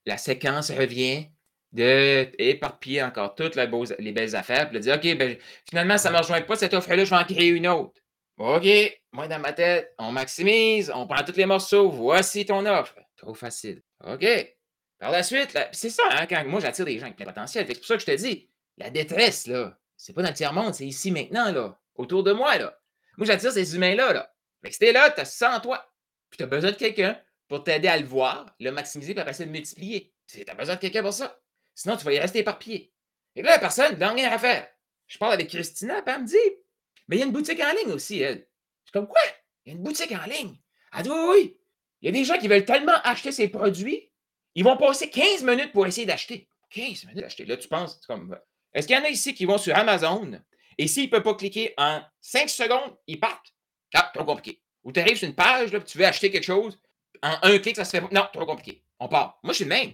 [0.06, 1.28] la séquence revient
[1.72, 6.16] de éparpiller encore toutes les, belles affaires, puis de dire OK, ben, finalement, ça ne
[6.16, 8.00] me rejoint pas cette offre-là, je vais en créer une autre.
[8.38, 8.68] OK,
[9.12, 12.96] moi dans ma tête, on maximise, on prend tous les morceaux, voici ton offre.
[13.18, 13.82] Trop facile.
[14.06, 14.26] OK.
[14.98, 17.66] Par la suite, c'est ça, hein, quand moi j'attire des gens avec plein potentiel.
[17.68, 20.74] C'est pour ça que je te dis, la détresse, là, c'est pas dans le tiers-monde,
[20.74, 22.78] c'est ici maintenant, là, autour de moi, là.
[23.18, 24.34] Moi, j'attire ces humains-là, là.
[24.64, 25.86] Que si là, tu as ça en toi,
[26.30, 29.34] puis tu as besoin de quelqu'un pour t'aider à le voir, le maximiser, puis après
[29.34, 30.14] ça, le multiplier.
[30.28, 31.38] Tu as besoin de quelqu'un pour ça.
[31.80, 32.92] Sinon, tu vas y rester éparpillé.
[33.38, 34.68] Et là, la personne, rien à faire.
[35.08, 36.36] Je parle avec Christina, puis elle me dit,
[37.08, 38.50] mais il y a une boutique en ligne aussi, elle.
[38.84, 39.22] Je suis comme, quoi?
[39.64, 40.58] Il y a une boutique en ligne?
[40.94, 41.58] Elle dit, oui, oui.
[42.02, 44.12] Il y a des gens qui veulent tellement acheter ces produits,
[44.56, 46.50] ils vont passer 15 minutes pour essayer d'acheter.
[46.72, 47.46] 15 minutes d'acheter.
[47.46, 48.38] Là, tu penses, comme,
[48.74, 50.38] est-ce qu'il y en a ici qui vont sur Amazon
[50.78, 53.54] et s'ils ne peuvent pas cliquer en 5 secondes, ils partent?
[53.94, 54.62] Ah, trop compliqué.
[54.84, 56.78] Ou tu arrives sur une page, là, tu veux acheter quelque chose,
[57.24, 58.12] en un clic, ça se fait.
[58.12, 58.84] Non, trop compliqué.
[59.00, 59.40] On part.
[59.44, 59.94] Moi, je suis le même.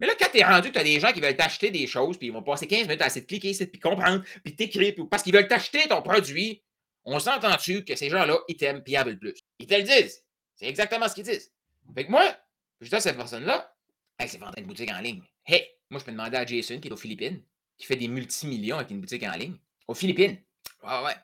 [0.00, 2.18] Mais là, quand tu es rendu tu as des gens qui veulent t'acheter des choses,
[2.18, 4.94] puis ils vont passer 15 minutes à essayer de cliquer ici, puis comprendre, puis t'écrire,
[5.10, 6.62] parce qu'ils veulent t'acheter ton produit,
[7.04, 9.34] on s'entend-tu que ces gens-là, ils t'aiment, puis ils veulent plus?
[9.58, 10.24] Ils te le disent.
[10.56, 11.52] C'est exactement ce qu'ils disent.
[11.94, 12.36] Fait que moi,
[12.80, 13.74] je dis à cette personne-là,
[14.20, 15.22] c'est vendre une boutique en ligne.
[15.46, 17.42] Hey, moi, je peux demander à Jason, qui est aux Philippines,
[17.76, 19.56] qui fait des multimillions avec une boutique en ligne.
[19.86, 20.38] Aux Philippines.
[20.82, 21.14] Ouais, ouais.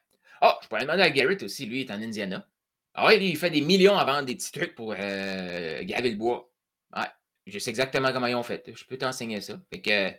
[0.43, 2.47] Oh, je pourrais demander à Garrett aussi, lui, il est en Indiana.
[2.95, 6.11] Ah ouais, lui, il fait des millions à vendre des petits trucs pour euh, graver
[6.11, 6.50] le bois.
[7.47, 8.71] Je sais exactement comment ils ont fait.
[8.75, 9.61] Je peux t'enseigner ça.
[9.73, 10.11] Fait que,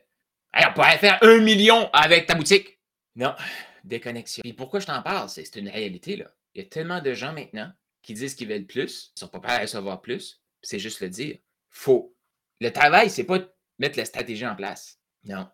[0.54, 2.80] on pourrait faire un million avec ta boutique.
[3.16, 3.36] Non,
[3.84, 4.42] déconnexion.
[4.46, 5.30] Et pourquoi je t'en parle?
[5.30, 6.26] C'est une réalité, là.
[6.54, 9.40] Il y a tellement de gens maintenant qui disent qu'ils veulent plus, ils sont pas
[9.40, 10.42] prêts à recevoir plus.
[10.62, 11.38] C'est juste le dire.
[11.70, 12.16] Faux.
[12.60, 15.00] Le travail, c'est pas de mettre la stratégie en place.
[15.24, 15.48] Non.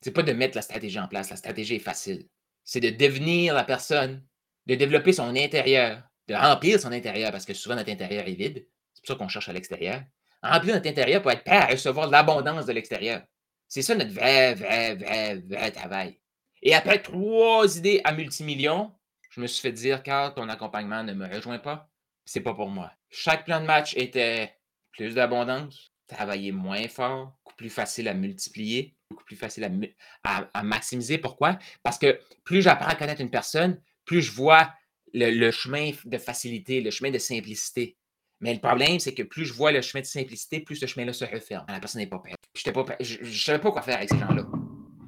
[0.00, 1.30] C'est pas de mettre la stratégie en place.
[1.30, 2.28] La stratégie est facile.
[2.62, 4.24] C'est de devenir la personne,
[4.66, 8.66] de développer son intérieur, de remplir son intérieur, parce que souvent notre intérieur est vide.
[8.94, 10.02] C'est pour ça qu'on cherche à l'extérieur.
[10.44, 13.22] Remplir notre intérieur pour être prêt à recevoir l'abondance de l'extérieur.
[13.66, 16.20] C'est ça notre vrai, vrai, vrai, vrai travail.
[16.62, 18.92] Et après trois idées à multimillions,
[19.30, 21.90] je me suis fait dire, Carl, ton accompagnement ne me rejoint pas.
[22.24, 22.92] C'est pas pour moi.
[23.10, 24.54] Chaque plan de match était
[24.92, 29.88] plus d'abondance, travailler moins fort, beaucoup plus facile à multiplier, beaucoup plus facile
[30.24, 31.18] à maximiser.
[31.18, 31.58] Pourquoi?
[31.82, 34.72] Parce que plus j'apprends à connaître une personne, plus je vois
[35.12, 37.96] le, chemin de facilité, le chemin de simplicité.
[38.44, 41.14] Mais le problème, c'est que plus je vois le chemin de simplicité, plus ce chemin-là
[41.14, 41.64] se referme.
[41.66, 42.36] La personne n'est pas prête.
[42.52, 44.44] Je ne savais pas quoi faire avec ces gens-là.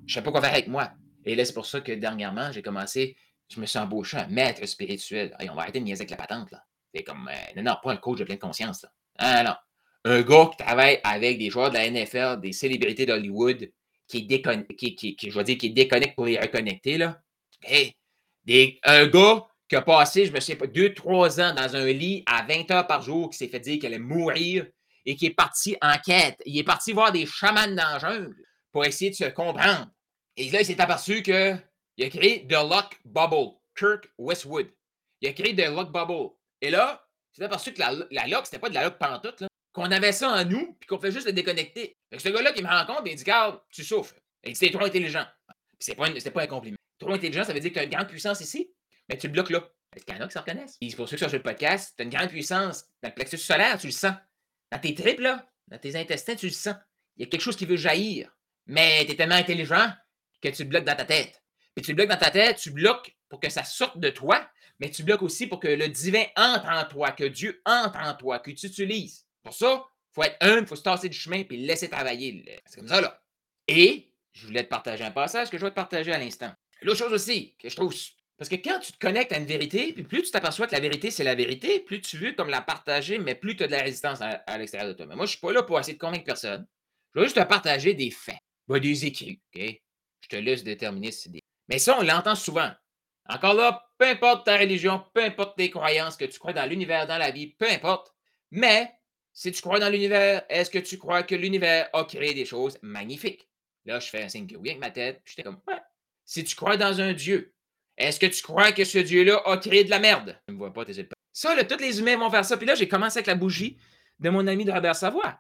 [0.06, 0.90] Je ne savais pas quoi faire avec moi.
[1.26, 3.14] Et là, c'est pour ça que dernièrement, j'ai commencé,
[3.50, 5.36] je me suis embauché un maître spirituel.
[5.38, 6.50] on va arrêter de niaiser avec la patente.
[6.50, 6.64] Là.
[6.94, 8.86] C'est comme, euh, non, non, pas un coach de pleine conscience.
[9.18, 9.62] Là.
[10.06, 13.70] Un gars qui travaille avec des joueurs de la NFL, des célébrités d'Hollywood,
[14.08, 16.96] qui, est qui, qui, je dire, qui déconnecte pour les reconnecter.
[16.96, 17.20] Là.
[17.60, 17.92] Hey,
[18.82, 22.22] un gars qui a passé, je me souviens pas, deux, trois ans dans un lit
[22.26, 24.66] à 20 heures par jour, qui s'est fait dire qu'elle allait mourir
[25.04, 26.40] et qui est parti en quête.
[26.46, 28.34] Il est parti voir des chamans dans jungle
[28.72, 29.88] pour essayer de se comprendre.
[30.36, 34.68] Et là, il s'est aperçu qu'il a créé The Luck Bubble, Kirk Westwood.
[35.20, 36.34] Il a créé The Luck Bubble.
[36.60, 39.40] Et là, il s'est aperçu que la, la Luck, c'était pas de la Luck pantoute,
[39.40, 39.48] là.
[39.72, 41.98] Qu'on avait ça en nous, puis qu'on fait juste le déconnecter.
[42.16, 44.14] Ce gars-là qui me rencontre, il dit Garde, tu souffres.
[44.42, 45.26] Et c'est trop intelligent.
[45.78, 46.78] C'est pas, pas un compliment.
[46.98, 48.70] Trop intelligent, ça veut dire que tu as une grande puissance ici,
[49.08, 49.68] mais tu le bloques là.
[49.94, 50.76] Est-ce qu'il y en a qui s'en reconnaissent?
[50.80, 53.14] Et pour ceux qui sont sur le podcast, tu as une grande puissance dans le
[53.14, 54.14] plexus solaire, tu le sens.
[54.70, 56.74] Dans tes tripes, là, dans tes intestins, tu le sens.
[57.16, 58.30] Il y a quelque chose qui veut jaillir.
[58.66, 59.90] Mais tu es tellement intelligent
[60.42, 61.42] que tu le bloques dans ta tête.
[61.74, 64.48] Puis tu le bloques dans ta tête, tu bloques pour que ça sorte de toi,
[64.80, 68.14] mais tu bloques aussi pour que le divin entre en toi, que Dieu entre en
[68.14, 69.26] toi, que tu utilises.
[69.42, 72.60] Pour ça, il faut être humble, il faut se tasser du chemin puis laisser travailler.
[72.66, 73.22] C'est comme ça, là.
[73.68, 76.52] Et je voulais te partager un passage que je vais te partager à l'instant.
[76.82, 77.94] L'autre chose aussi que je trouve.
[78.38, 81.10] Parce que quand tu te connectes à une vérité, plus tu t'aperçois que la vérité,
[81.10, 83.82] c'est la vérité, plus tu veux comme la partager, mais plus tu as de la
[83.82, 85.06] résistance à, l'extérieur de toi.
[85.06, 86.66] Mais moi, je ne suis pas là pour essayer de convaincre personne.
[87.14, 88.36] Je veux juste te partager des faits,
[88.68, 89.40] des écrits?
[89.54, 91.40] Je te laisse déterminer si c'est.
[91.68, 92.70] Mais ça, on l'entend souvent.
[93.28, 97.06] Encore là, peu importe ta religion, peu importe tes croyances, que tu crois dans l'univers,
[97.06, 98.14] dans la vie, peu importe.
[98.50, 98.92] Mais
[99.32, 102.78] si tu crois dans l'univers, est-ce que tu crois que l'univers a créé des choses
[102.82, 103.48] magnifiques?
[103.84, 105.22] Là, je fais un signe que oui avec ma tête.
[105.24, 105.80] Puis j'étais comme, ouais.
[106.24, 107.54] Si tu crois dans un Dieu,
[107.96, 110.38] est-ce que tu crois que ce Dieu-là a créé de la merde?
[110.46, 111.16] Je ne me vois pas, tes pas.
[111.32, 112.56] Ça, là, tous les humains vont faire ça.
[112.56, 113.78] Puis là, j'ai commencé avec la bougie
[114.18, 115.38] de mon ami de Robert Savoie.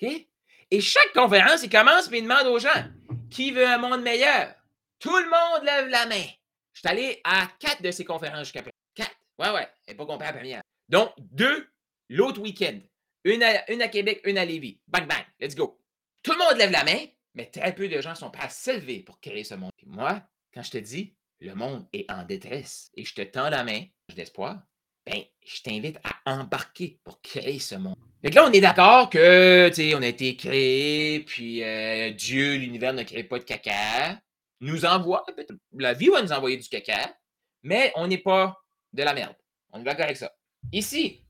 [0.00, 0.26] OK?
[0.70, 2.84] Et chaque conférence, il commence et il demande aux gens
[3.30, 4.54] qui veut un monde meilleur?
[4.98, 6.26] Tout le monde lève la main.
[6.74, 8.74] Je suis allé à quatre de ces conférences jusqu'à présent.
[8.94, 9.16] Quatre.
[9.38, 9.68] Ouais, ouais.
[9.86, 10.62] Et pas compris la première.
[10.88, 11.68] Donc, deux
[12.08, 12.78] l'autre week-end.
[13.24, 14.80] Une à, Québec, une à Lévis.
[14.86, 15.24] Bang, bang.
[15.40, 15.78] Let's go.
[16.22, 17.06] Tout le monde lève la main
[17.38, 19.70] mais très peu de gens sont prêts à s'élever pour créer ce monde.
[19.86, 20.20] moi,
[20.52, 23.84] quand je te dis, le monde est en détresse et je te tends la main
[24.14, 24.60] d'espoir,
[25.06, 27.96] ben, je t'invite à embarquer pour créer ce monde.
[28.22, 32.56] Donc là, on est d'accord que, tu sais, on a été créé, puis euh, Dieu,
[32.56, 34.20] l'univers ne crée pas de caca,
[34.60, 35.24] nous envoie,
[35.72, 37.16] la vie va nous envoyer du caca,
[37.62, 38.60] mais on n'est pas
[38.92, 39.36] de la merde.
[39.72, 40.32] On est d'accord avec ça.
[40.72, 41.24] Ici,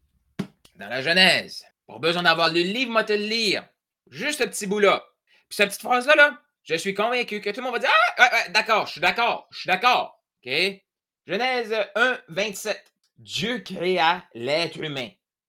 [0.77, 3.69] dans la Genèse, pas besoin d'avoir le livre, moi te le lire.
[4.11, 5.05] Juste ce petit bout-là.
[5.49, 8.49] Puis cette petite phrase-là, là, je suis convaincu que tout le monde va dire Ah,
[8.51, 10.23] d'accord, je suis d'accord, je suis d'accord.
[10.45, 10.53] OK?
[11.27, 12.93] Genèse 1, 27.
[13.19, 15.09] Dieu créa l'être humain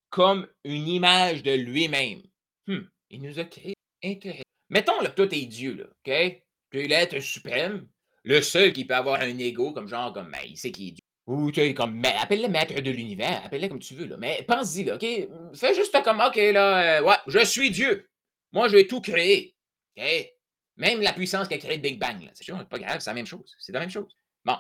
[0.10, 2.22] comme une image de lui-même.
[2.68, 4.44] Hum, il nous a créé intéressant.
[4.70, 6.42] Mettons que toi, t'es Dieu, là, OK?
[6.72, 7.88] Tu es l'être suprême,
[8.24, 10.92] le seul qui peut avoir un ego comme genre, comme, ben, il sait qui est
[10.92, 11.02] Dieu.
[11.28, 14.18] Ou tu es comme, mais appelle-le maître de l'univers, appelle-le comme tu veux, là.
[14.18, 15.06] Mais pense-y, là, OK?
[15.54, 18.08] Fais juste comme, OK, là, euh, ouais, je suis Dieu.
[18.52, 19.56] Moi, je vais tout créer.
[20.80, 23.26] Même la puissance qui a créé le Big Bang, c'est pas grave, c'est la même
[23.26, 23.54] chose.
[23.60, 24.16] C'est la même chose.
[24.46, 24.56] Bon.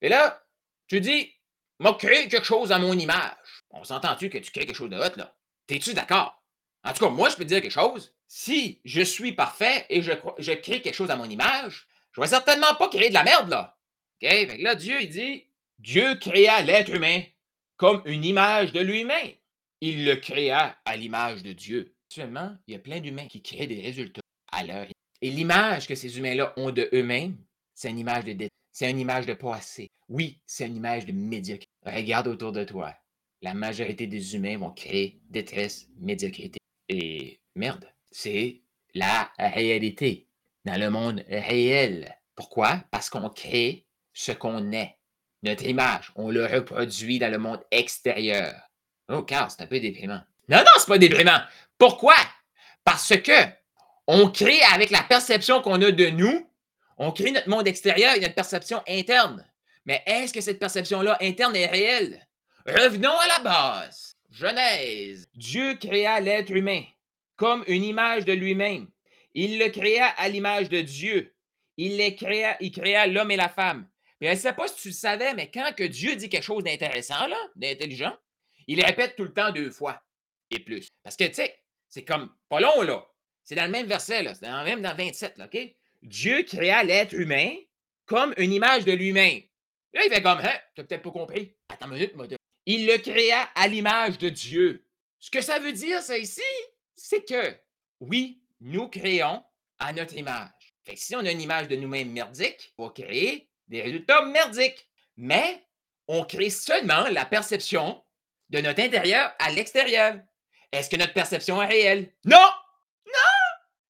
[0.00, 0.40] Et là,
[0.86, 1.32] tu dis,
[1.80, 3.64] m'a créé quelque chose à mon image.
[3.70, 5.36] On s'entend-tu que tu crées quelque chose de hot, là?
[5.66, 6.40] T'es-tu d'accord?
[6.84, 8.14] En tout cas, moi, je peux te dire quelque chose.
[8.28, 12.74] Si je suis parfait et je, crée quelque chose à mon image, je vais certainement
[12.76, 13.76] pas créer de la merde, là.
[14.22, 14.28] OK?
[14.28, 15.48] Fait là, Dieu, il dit,
[15.80, 17.22] Dieu créa l'être humain
[17.76, 19.32] comme une image de lui-même.
[19.80, 21.92] Il le créa à l'image de Dieu.
[22.08, 24.22] Actuellement, il y a plein d'humains qui créent des résultats
[25.26, 27.36] et l'image que ces humains-là ont de eux-mêmes,
[27.74, 29.90] c'est une image de c'est une image de pas assez.
[30.08, 31.72] Oui, c'est une image de médiocrité.
[31.84, 32.94] Regarde autour de toi.
[33.42, 36.58] La majorité des humains vont créer détresse, médiocrité.
[36.88, 38.60] Et merde, c'est
[38.94, 40.28] la réalité
[40.64, 42.14] dans le monde réel.
[42.36, 42.84] Pourquoi?
[42.92, 44.96] Parce qu'on crée ce qu'on est.
[45.42, 48.54] Notre image, on le reproduit dans le monde extérieur.
[49.08, 50.22] Oh, car c'est un peu déprimant.
[50.48, 51.40] Non, non, c'est pas déprimant.
[51.78, 52.14] Pourquoi?
[52.84, 53.65] Parce que
[54.06, 56.48] on crée avec la perception qu'on a de nous,
[56.98, 59.44] on crée notre monde extérieur et notre perception interne.
[59.84, 62.26] Mais est-ce que cette perception-là interne est réelle?
[62.66, 64.16] Revenons à la base.
[64.30, 65.28] Genèse.
[65.34, 66.82] Dieu créa l'être humain
[67.36, 68.88] comme une image de lui-même.
[69.34, 71.34] Il le créa à l'image de Dieu.
[71.76, 73.86] Il les créa, il créa l'homme et la femme.
[74.20, 76.42] Mais je ne sais pas si tu le savais, mais quand que Dieu dit quelque
[76.42, 78.16] chose d'intéressant, d'intelligent,
[78.66, 80.02] il répète tout le temps deux fois
[80.50, 80.88] et plus.
[81.02, 81.54] Parce que, tu sais,
[81.88, 83.06] c'est comme pas long, là.
[83.46, 84.34] C'est dans le même verset, là.
[84.34, 85.58] C'est même dans 27, là, OK?
[86.02, 87.54] Dieu créa l'être humain
[88.04, 89.40] comme une image de lui-même.
[89.94, 91.54] Là, il fait comme, hein, t'as peut-être pas compris.
[91.68, 92.26] Attends une minute, moi.
[92.66, 94.84] Il le créa à l'image de Dieu.
[95.20, 96.42] Ce que ça veut dire, ça ici,
[96.96, 97.56] c'est que,
[98.00, 99.42] oui, nous créons
[99.78, 100.50] à notre image.
[100.84, 104.24] Fait que si on a une image de nous-mêmes merdique, on va créer des résultats
[104.24, 104.88] merdiques.
[105.16, 105.64] Mais
[106.08, 108.02] on crée seulement la perception
[108.50, 110.20] de notre intérieur à l'extérieur.
[110.72, 112.12] Est-ce que notre perception est réelle?
[112.24, 112.50] Non!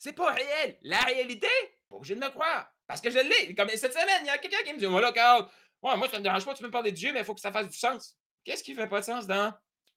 [0.06, 0.76] C'est pas réel.
[0.82, 1.48] La réalité,
[1.90, 2.70] pas obligé de me croire.
[2.86, 3.56] Parce que je l'ai.
[3.56, 5.48] Comme cette semaine, il y a quelqu'un qui me dit Voilà, Carl,
[5.82, 7.34] ouais, moi, ça me dérange pas, tu peux me parler de Dieu, mais il faut
[7.34, 8.16] que ça fasse du sens.
[8.44, 9.52] Qu'est-ce qui fait pas de sens dans.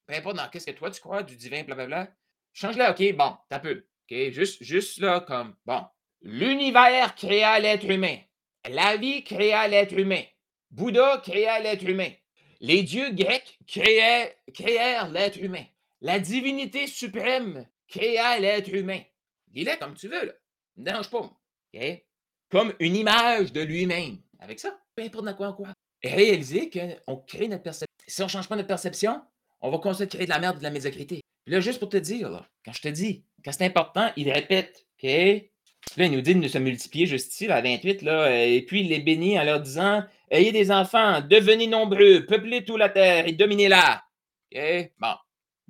[0.08, 2.08] Peu importe dans qu'est-ce que toi tu crois, du divin, blablabla?
[2.52, 3.16] Change-le, OK?
[3.16, 3.86] Bon, t'as peu.
[4.10, 4.30] OK?
[4.32, 5.86] Juste, juste là, comme, bon.
[6.22, 8.18] L'univers créa l'être humain.
[8.68, 10.24] La vie créa l'être humain.
[10.72, 12.10] Bouddha créa l'être humain.
[12.58, 15.64] Les dieux grecs créèrent l'être humain.
[16.00, 19.02] La divinité suprême créa l'être humain.
[19.50, 20.32] Dis-le comme tu veux, là.
[20.76, 21.30] Ne dérange pas.
[22.50, 24.18] Comme une image de lui-même.
[24.38, 25.72] Avec ça, peu importe dans quoi on croit.
[26.02, 27.86] Réaliser qu'on crée notre perception.
[28.06, 29.20] Si on ne change pas notre perception,
[29.60, 31.20] on va continuer de créer de la merde et de la médiocrité.
[31.44, 34.30] Puis là, juste pour te dire, là, quand je te dis, quand c'est important, il
[34.30, 34.86] répète.
[35.02, 35.10] OK?
[35.96, 38.88] Là, il nous dit de se multiplier juste ici, à 28, là, et puis il
[38.88, 43.32] les bénit en leur disant Ayez des enfants, devenez nombreux, peuplez toute la terre et
[43.32, 44.04] dominez-la.
[44.54, 44.92] OK?
[44.98, 45.14] Bon.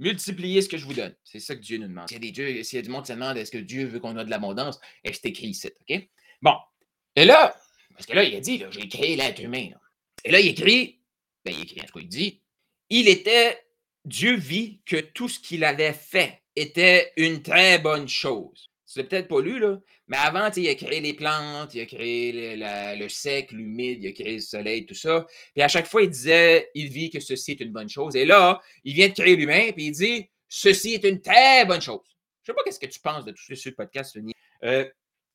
[0.01, 1.15] Multipliez ce que je vous donne.
[1.25, 2.09] C'est ça que Dieu nous demande.
[2.09, 4.19] S'il y a y a du monde qui se demande est-ce que Dieu veut qu'on
[4.19, 5.69] ait de l'abondance, c'est écrit ici.
[5.69, 6.09] OK?
[6.41, 6.55] Bon.
[7.15, 7.55] Et là,
[7.93, 9.69] parce que là, il a dit, j'ai créé l'être humain.
[10.25, 11.03] Et là, il écrit,
[11.45, 12.43] ben, il écrit, en tout cas, il dit,
[12.89, 13.63] il était,
[14.07, 18.70] Dieu vit que tout ce qu'il avait fait était une très bonne chose.
[18.92, 22.57] C'est peut-être pas lu, là, mais avant, il a créé les plantes, il a créé
[22.57, 25.29] le, sec, l'humide, il a créé le soleil, tout ça.
[25.55, 28.16] Puis à chaque fois, il disait, il vit que ceci est une bonne chose.
[28.16, 31.81] Et là, il vient de créer l'humain, puis il dit, ceci est une très bonne
[31.81, 32.00] chose.
[32.42, 34.35] Je sais pas qu'est-ce que tu penses de tout ce podcast, Denis.
[34.64, 34.90] Euh,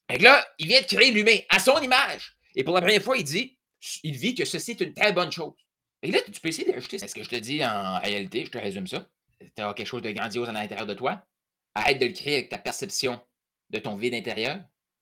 [0.09, 2.35] et là, il vient de créer l'humain à son image.
[2.57, 3.57] Et pour la première fois, il dit,
[4.03, 5.53] il vit que ceci est une très bonne chose.
[6.01, 8.57] Et là, tu peux essayer d'ajouter ce que je te dis en réalité, je te
[8.57, 9.07] résume ça?
[9.39, 11.25] Tu as quelque chose de grandiose à l'intérieur de toi?
[11.73, 13.21] Arrête de le créer avec ta perception
[13.69, 14.59] de ton vide intérieur.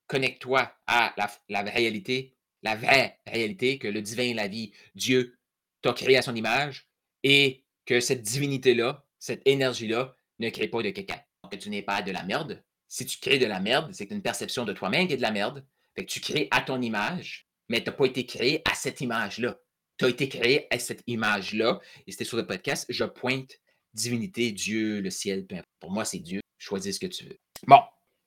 [0.08, 5.38] Connecte-toi à la, réalité, la vraie réalité que le divin, la vie, Dieu
[5.82, 6.88] t'a créé à son image
[7.24, 11.22] et que cette divinité-là, cette énergie-là ne crée pas de quelqu'un.
[11.50, 12.64] Que tu n'es pas de la merde.
[12.88, 15.32] Si tu crées de la merde, c'est une perception de toi-même qui est de la
[15.32, 15.66] merde.
[15.96, 19.02] Fait que tu crées à ton image, mais tu n'as pas été créé à cette
[19.02, 19.60] image-là.
[19.98, 21.80] Tu as été créé à cette image-là.
[22.08, 23.60] Et c'était sur le podcast, je pointe
[23.94, 25.46] divinité, Dieu, le ciel,
[25.80, 26.42] Pour moi, c'est Dieu.
[26.58, 27.38] Choisis ce que tu veux.
[27.68, 27.80] Bon,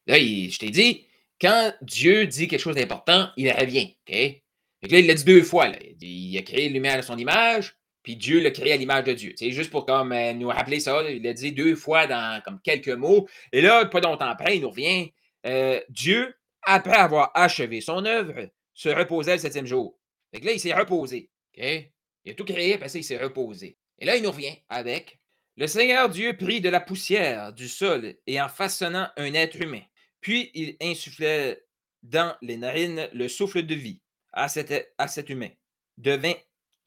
[0.07, 1.07] Là, je t'ai dit,
[1.41, 3.97] quand Dieu dit quelque chose d'important, il revient.
[4.09, 4.43] OK?
[4.91, 5.69] là, il l'a dit deux fois.
[6.01, 9.35] Il a créé lumière à son image, puis Dieu l'a créé à l'image de Dieu.
[9.37, 11.03] C'est juste pour comme, euh, nous rappeler ça.
[11.11, 13.27] il l'a dit deux fois dans comme quelques mots.
[13.53, 15.11] Et là, pas longtemps après, il nous revient.
[15.45, 19.99] Euh, Dieu, après avoir achevé son œuvre, se reposait le septième jour.
[20.33, 21.31] Fait là, il s'est reposé.
[21.57, 23.79] Il a tout créé, puis ça, il s'est reposé.
[23.99, 25.19] Et là, il nous revient avec
[25.57, 29.81] Le Seigneur Dieu prit de la poussière du sol et en façonnant un être humain,
[30.27, 31.65] puis il insufflait
[32.03, 34.01] dans les narines le souffle de vie
[34.33, 35.51] à cet, à cet humain.
[35.99, 36.35] Devint,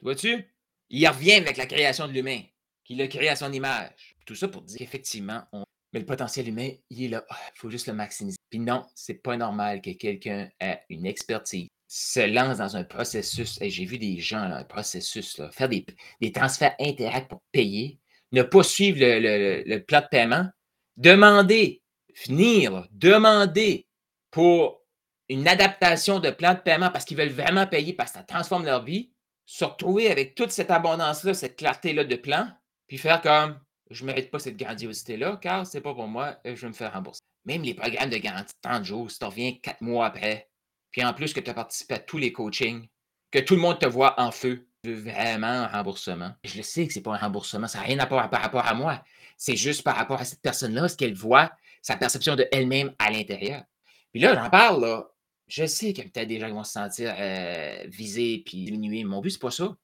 [0.02, 0.54] vois-tu,
[0.90, 2.42] il revient avec la création de l'humain,
[2.84, 4.18] qu'il a créé à son image.
[4.26, 5.64] Tout ça pour dire qu'effectivement, on...
[5.94, 7.26] mais le potentiel humain, il est là.
[7.56, 8.36] Il faut juste le maximiser.
[8.50, 13.58] Puis non, c'est pas normal que quelqu'un ait une expertise, se lance dans un processus.
[13.62, 15.86] J'ai vu des gens, un processus, faire des,
[16.34, 18.02] transferts interacts pour payer,
[18.34, 20.50] ne pas suivre le, le, le plat de paiement,
[20.98, 21.79] demander
[22.20, 23.88] finir, demander
[24.30, 24.82] pour
[25.30, 28.66] une adaptation de plan de paiement parce qu'ils veulent vraiment payer parce que ça transforme
[28.66, 29.12] leur vie,
[29.46, 32.50] se retrouver avec toute cette abondance-là, cette clarté-là de plan,
[32.88, 33.58] puis faire comme
[33.90, 36.92] je ne mérite pas cette grandiosité-là, car c'est pas pour moi, je vais me faire
[36.92, 37.22] rembourser.
[37.46, 40.50] Même les programmes de garantie de 30 jours, si tu reviens 4 mois après,
[40.92, 42.86] puis en plus que tu as participé à tous les coachings,
[43.32, 46.32] que tout le monde te voit en feu, tu veux vraiment un remboursement.
[46.44, 48.42] Je le sais que ce n'est pas un remboursement, ça n'a rien à voir par
[48.42, 49.04] rapport à moi.
[49.38, 53.12] C'est juste par rapport à cette personne-là, ce qu'elle voit, sa perception de elle-même à
[53.12, 53.64] l'intérieur.
[54.12, 55.10] Puis là, j'en parle, là.
[55.48, 58.66] Je sais qu'il y a peut-être des gens qui vont se sentir euh, visés puis
[58.66, 59.04] diminués.
[59.04, 59.76] Mon but, c'est pas ça.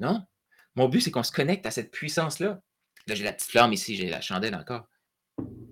[0.00, 0.24] Non.
[0.74, 2.60] Mon but, c'est qu'on se connecte à cette puissance-là.
[3.06, 4.88] Là, j'ai la petite flamme ici, j'ai la chandelle encore.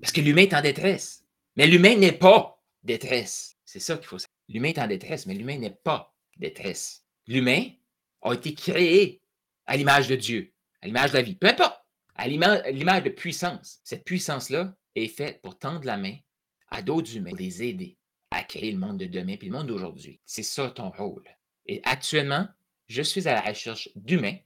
[0.01, 1.25] Parce que l'humain est en détresse.
[1.57, 3.57] Mais l'humain n'est pas détresse.
[3.65, 4.35] C'est ça qu'il faut savoir.
[4.49, 7.05] L'humain est en détresse, mais l'humain n'est pas détresse.
[7.27, 7.65] L'humain
[8.23, 9.21] a été créé
[9.67, 11.37] à l'image de Dieu, à l'image de la vie.
[11.37, 11.77] Peu importe.
[12.17, 13.81] À l'image de puissance.
[13.85, 16.17] Cette puissance-là, est faite pour tendre la main
[16.69, 17.97] à d'autres humains, pour les aider
[18.31, 20.21] à créer le monde de demain puis le monde d'aujourd'hui.
[20.25, 21.25] C'est ça ton rôle.
[21.67, 22.47] Et actuellement,
[22.89, 24.39] je suis à la recherche d'humains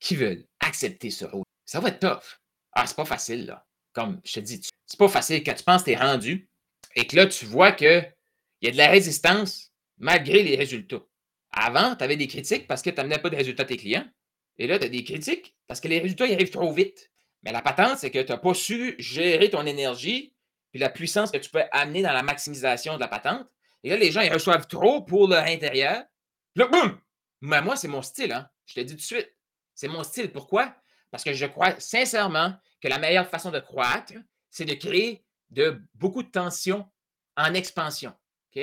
[0.00, 1.44] qui veulent accepter ce rôle.
[1.64, 2.40] Ça va être tough.
[2.72, 3.66] Ah, c'est pas facile, là.
[3.92, 6.48] Comme je te dis, c'est pas facile quand tu penses que tu es rendu
[6.96, 8.12] et que là, tu vois qu'il
[8.62, 11.04] y a de la résistance malgré les résultats.
[11.52, 14.08] Avant, tu avais des critiques parce que tu n'amenais pas de résultats à tes clients.
[14.58, 17.11] Et là, tu as des critiques parce que les résultats ils arrivent trop vite.
[17.42, 20.34] Mais la patente, c'est que tu n'as pas su gérer ton énergie
[20.70, 23.46] puis la puissance que tu peux amener dans la maximisation de la patente.
[23.84, 26.04] Et là, les gens, ils reçoivent trop pour leur intérieur.
[26.54, 26.98] Là, boum!
[27.40, 28.48] Mais moi, c'est mon style, hein?
[28.66, 29.30] Je te dis tout de suite.
[29.74, 30.30] C'est mon style.
[30.30, 30.74] Pourquoi?
[31.10, 34.14] Parce que je crois sincèrement que la meilleure façon de croître,
[34.50, 36.88] c'est de créer de beaucoup de tension
[37.36, 38.14] en expansion.
[38.54, 38.62] OK?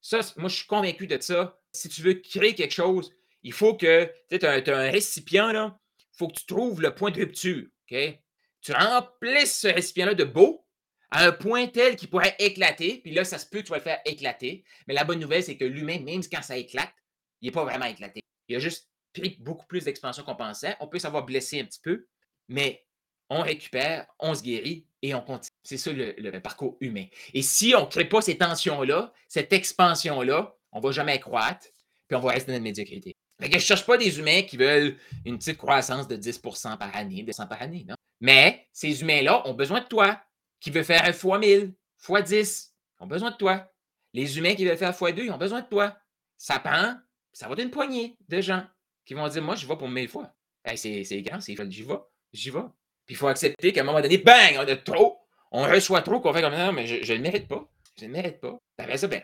[0.00, 1.58] Ça, moi, je suis convaincu de ça.
[1.72, 3.12] Si tu veux créer quelque chose,
[3.42, 7.20] il faut que tu as, un récipient, il faut que tu trouves le point de
[7.20, 7.66] rupture.
[7.90, 10.66] Tu remplisses ce récipient-là de beau
[11.10, 13.78] à un point tel qu'il pourrait éclater, puis là, ça se peut que tu vas
[13.78, 14.64] le faire éclater.
[14.86, 16.92] Mais la bonne nouvelle, c'est que l'humain, même quand ça éclate,
[17.40, 18.20] il n'est pas vraiment éclaté.
[18.48, 20.76] Il a juste pris beaucoup plus d'expansion qu'on pensait.
[20.80, 22.06] On peut s'avoir blessé un petit peu,
[22.48, 22.84] mais
[23.28, 25.56] on récupère, on se guérit et on continue.
[25.62, 27.06] C'est ça le, parcours humain.
[27.32, 31.66] Et si on ne crée pas ces tensions-là, cette expansion-là, on ne va jamais croître,
[32.08, 33.16] puis on va rester dans la médiocrité.
[33.40, 37.22] Je ne cherche pas des humains qui veulent une petite croissance de 10% par année,
[37.22, 37.94] de 100 par année, non?
[38.20, 40.20] Mais ces humains-là ont besoin de toi,
[40.60, 43.72] qui veulent faire fois 1000, fois 10, ils ont besoin de toi.
[44.12, 45.96] Les humains qui veulent faire fois 2, ils ont besoin de toi.
[46.36, 46.96] Ça prend,
[47.32, 48.64] ça va être une poignée de gens
[49.06, 50.34] qui vont dire Moi, je vais pour 1000 fois.
[50.74, 51.98] c'est grand, c'est j'y vais,
[52.32, 52.60] j'y vais.
[53.06, 55.18] Puis il faut accepter qu'à un moment donné, bang, on a trop,
[55.50, 57.66] on reçoit trop qu'on fait comme non, mais je ne le mérite pas.
[57.98, 58.58] Je ne le mérite pas.
[58.78, 59.22] Après ça, ben,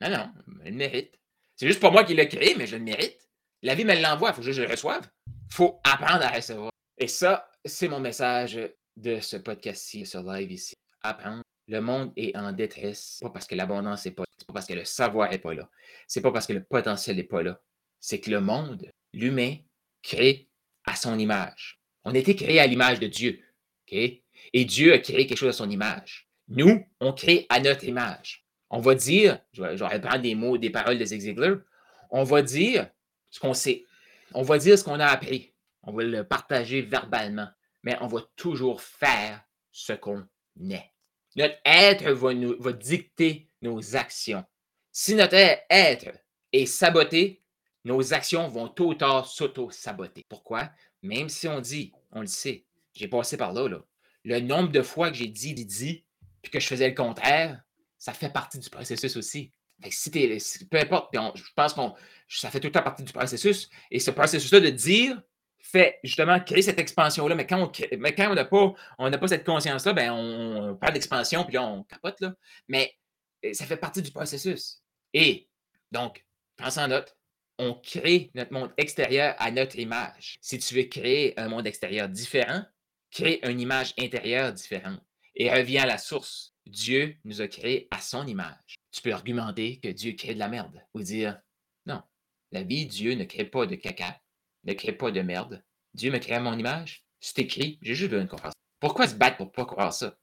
[0.00, 0.32] non, non,
[0.64, 1.18] je le mérite.
[1.56, 3.18] C'est juste pas moi qui l'ai créé, mais je le mérite.
[3.64, 5.08] La vie me l'envoie, il faut que je le reçoive.
[5.26, 6.70] Il faut apprendre à recevoir.
[6.98, 8.60] Et ça, c'est mon message
[8.94, 10.74] de ce podcast-ci, ce live ici.
[11.00, 11.42] Apprendre.
[11.68, 14.66] Le monde est en détresse, pas parce que l'abondance n'est pas là, c'est pas parce
[14.66, 15.70] que le savoir n'est pas là,
[16.06, 17.58] c'est pas parce que le potentiel n'est pas là.
[18.00, 19.56] C'est que le monde, l'humain,
[20.02, 20.50] crée
[20.84, 21.80] à son image.
[22.04, 23.40] On a été créé à l'image de Dieu.
[23.88, 26.28] Et Dieu a créé quelque chose à son image.
[26.48, 28.44] Nous, on crée à notre image.
[28.68, 31.34] On va dire, je vais, reprendre des mots, des paroles de Zig
[32.10, 32.90] on va dire
[33.34, 33.84] ce qu'on sait.
[34.32, 35.52] On va dire ce qu'on a appris.
[35.82, 37.48] On va le partager verbalement.
[37.82, 40.24] Mais on va toujours faire ce qu'on
[40.70, 40.90] est.
[41.34, 44.44] Notre être va, nous, va dicter nos actions.
[44.92, 45.34] Si notre
[45.68, 46.16] être
[46.52, 47.42] est saboté,
[47.84, 50.24] nos actions vont tôt ou tard s'auto-saboter.
[50.28, 50.70] Pourquoi?
[51.02, 52.64] Même si on dit, on le sait,
[52.94, 53.84] j'ai passé par là, là.
[54.22, 56.04] Le nombre de fois que j'ai dit, dit, dit,
[56.40, 57.60] puis que je faisais le contraire,
[57.98, 59.50] ça fait partie du processus aussi.
[60.70, 61.80] Peu importe, je pense que
[62.28, 63.68] ça fait tout le temps partie du processus.
[63.90, 65.20] Et ce processus-là de dire
[65.58, 67.34] fait justement créer cette expansion-là.
[67.34, 71.82] Mais quand on n'a pas, on pas cette conscience-là, ben on, parle d'expansion, puis on
[71.84, 72.20] capote.
[72.20, 72.34] Là.
[72.68, 72.94] Mais
[73.44, 74.82] euh, ça fait partie du processus.
[75.12, 75.48] Et
[75.90, 76.24] donc,
[76.56, 77.16] pense en note,
[77.58, 80.38] on crée notre monde extérieur à notre image.
[80.40, 82.62] Si tu veux créer un monde extérieur différent,
[83.10, 85.00] crée une image intérieure différente
[85.34, 86.54] et reviens à la source.
[86.66, 88.73] Dieu nous a créés à son image.
[88.94, 91.40] Tu peux argumenter que Dieu crée de la merde ou dire
[91.84, 92.00] non,
[92.52, 94.20] la vie, Dieu ne crée pas de caca,
[94.62, 95.64] ne crée pas de merde.
[95.94, 97.04] Dieu me crée à mon image.
[97.18, 98.52] C'est écrit, j'ai juste besoin de croire ça.
[98.78, 100.16] Pourquoi se battre pour pas croire ça?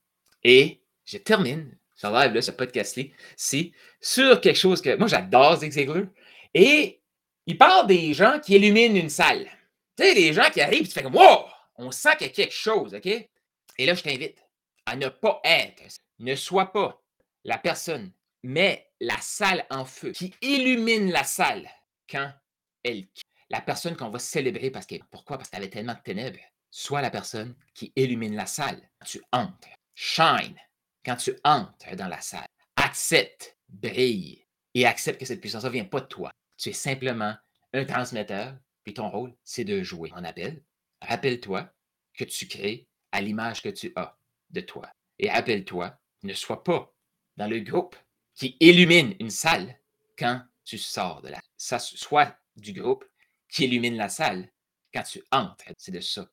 [0.45, 3.13] Et je termine ce live, là, ce podcast-ci,
[3.99, 6.09] sur quelque chose que moi j'adore Zig.
[6.53, 7.01] Et
[7.47, 9.49] il parle des gens qui illuminent une salle.
[9.97, 11.45] Tu sais, les gens qui arrivent, tu fais comme Wow!
[11.75, 13.05] On sent qu'il y a quelque chose, OK?
[13.05, 14.41] Et là, je t'invite
[14.85, 15.83] à ne pas être,
[16.19, 17.03] ne sois pas
[17.43, 18.13] la personne,
[18.43, 21.69] mais la salle en feu qui illumine la salle
[22.09, 22.31] quand
[22.83, 23.07] elle.
[23.49, 25.37] La personne qu'on va célébrer parce que pourquoi?
[25.37, 26.39] Parce qu'elle avait tellement de ténèbres.
[26.69, 29.69] Sois la personne qui illumine la salle quand tu entres.
[29.93, 30.55] Shine
[31.05, 32.47] quand tu entres dans la salle.
[32.77, 36.31] Accepte, brille et accepte que cette puissance ne vient pas de toi.
[36.57, 37.35] Tu es simplement
[37.73, 40.11] un transmetteur, puis ton rôle, c'est de jouer.
[40.15, 40.63] On appelle.
[41.01, 41.69] Rappelle-toi
[42.13, 44.17] que tu crées à l'image que tu as
[44.49, 44.89] de toi.
[45.19, 46.93] Et rappelle-toi, ne sois pas
[47.37, 47.95] dans le groupe
[48.41, 49.77] qui illumine une salle
[50.17, 51.79] quand tu sors de la salle.
[51.79, 53.05] Sois du groupe
[53.47, 54.49] qui illumine la salle
[54.91, 55.65] quand tu entres.
[55.77, 56.27] C'est de ça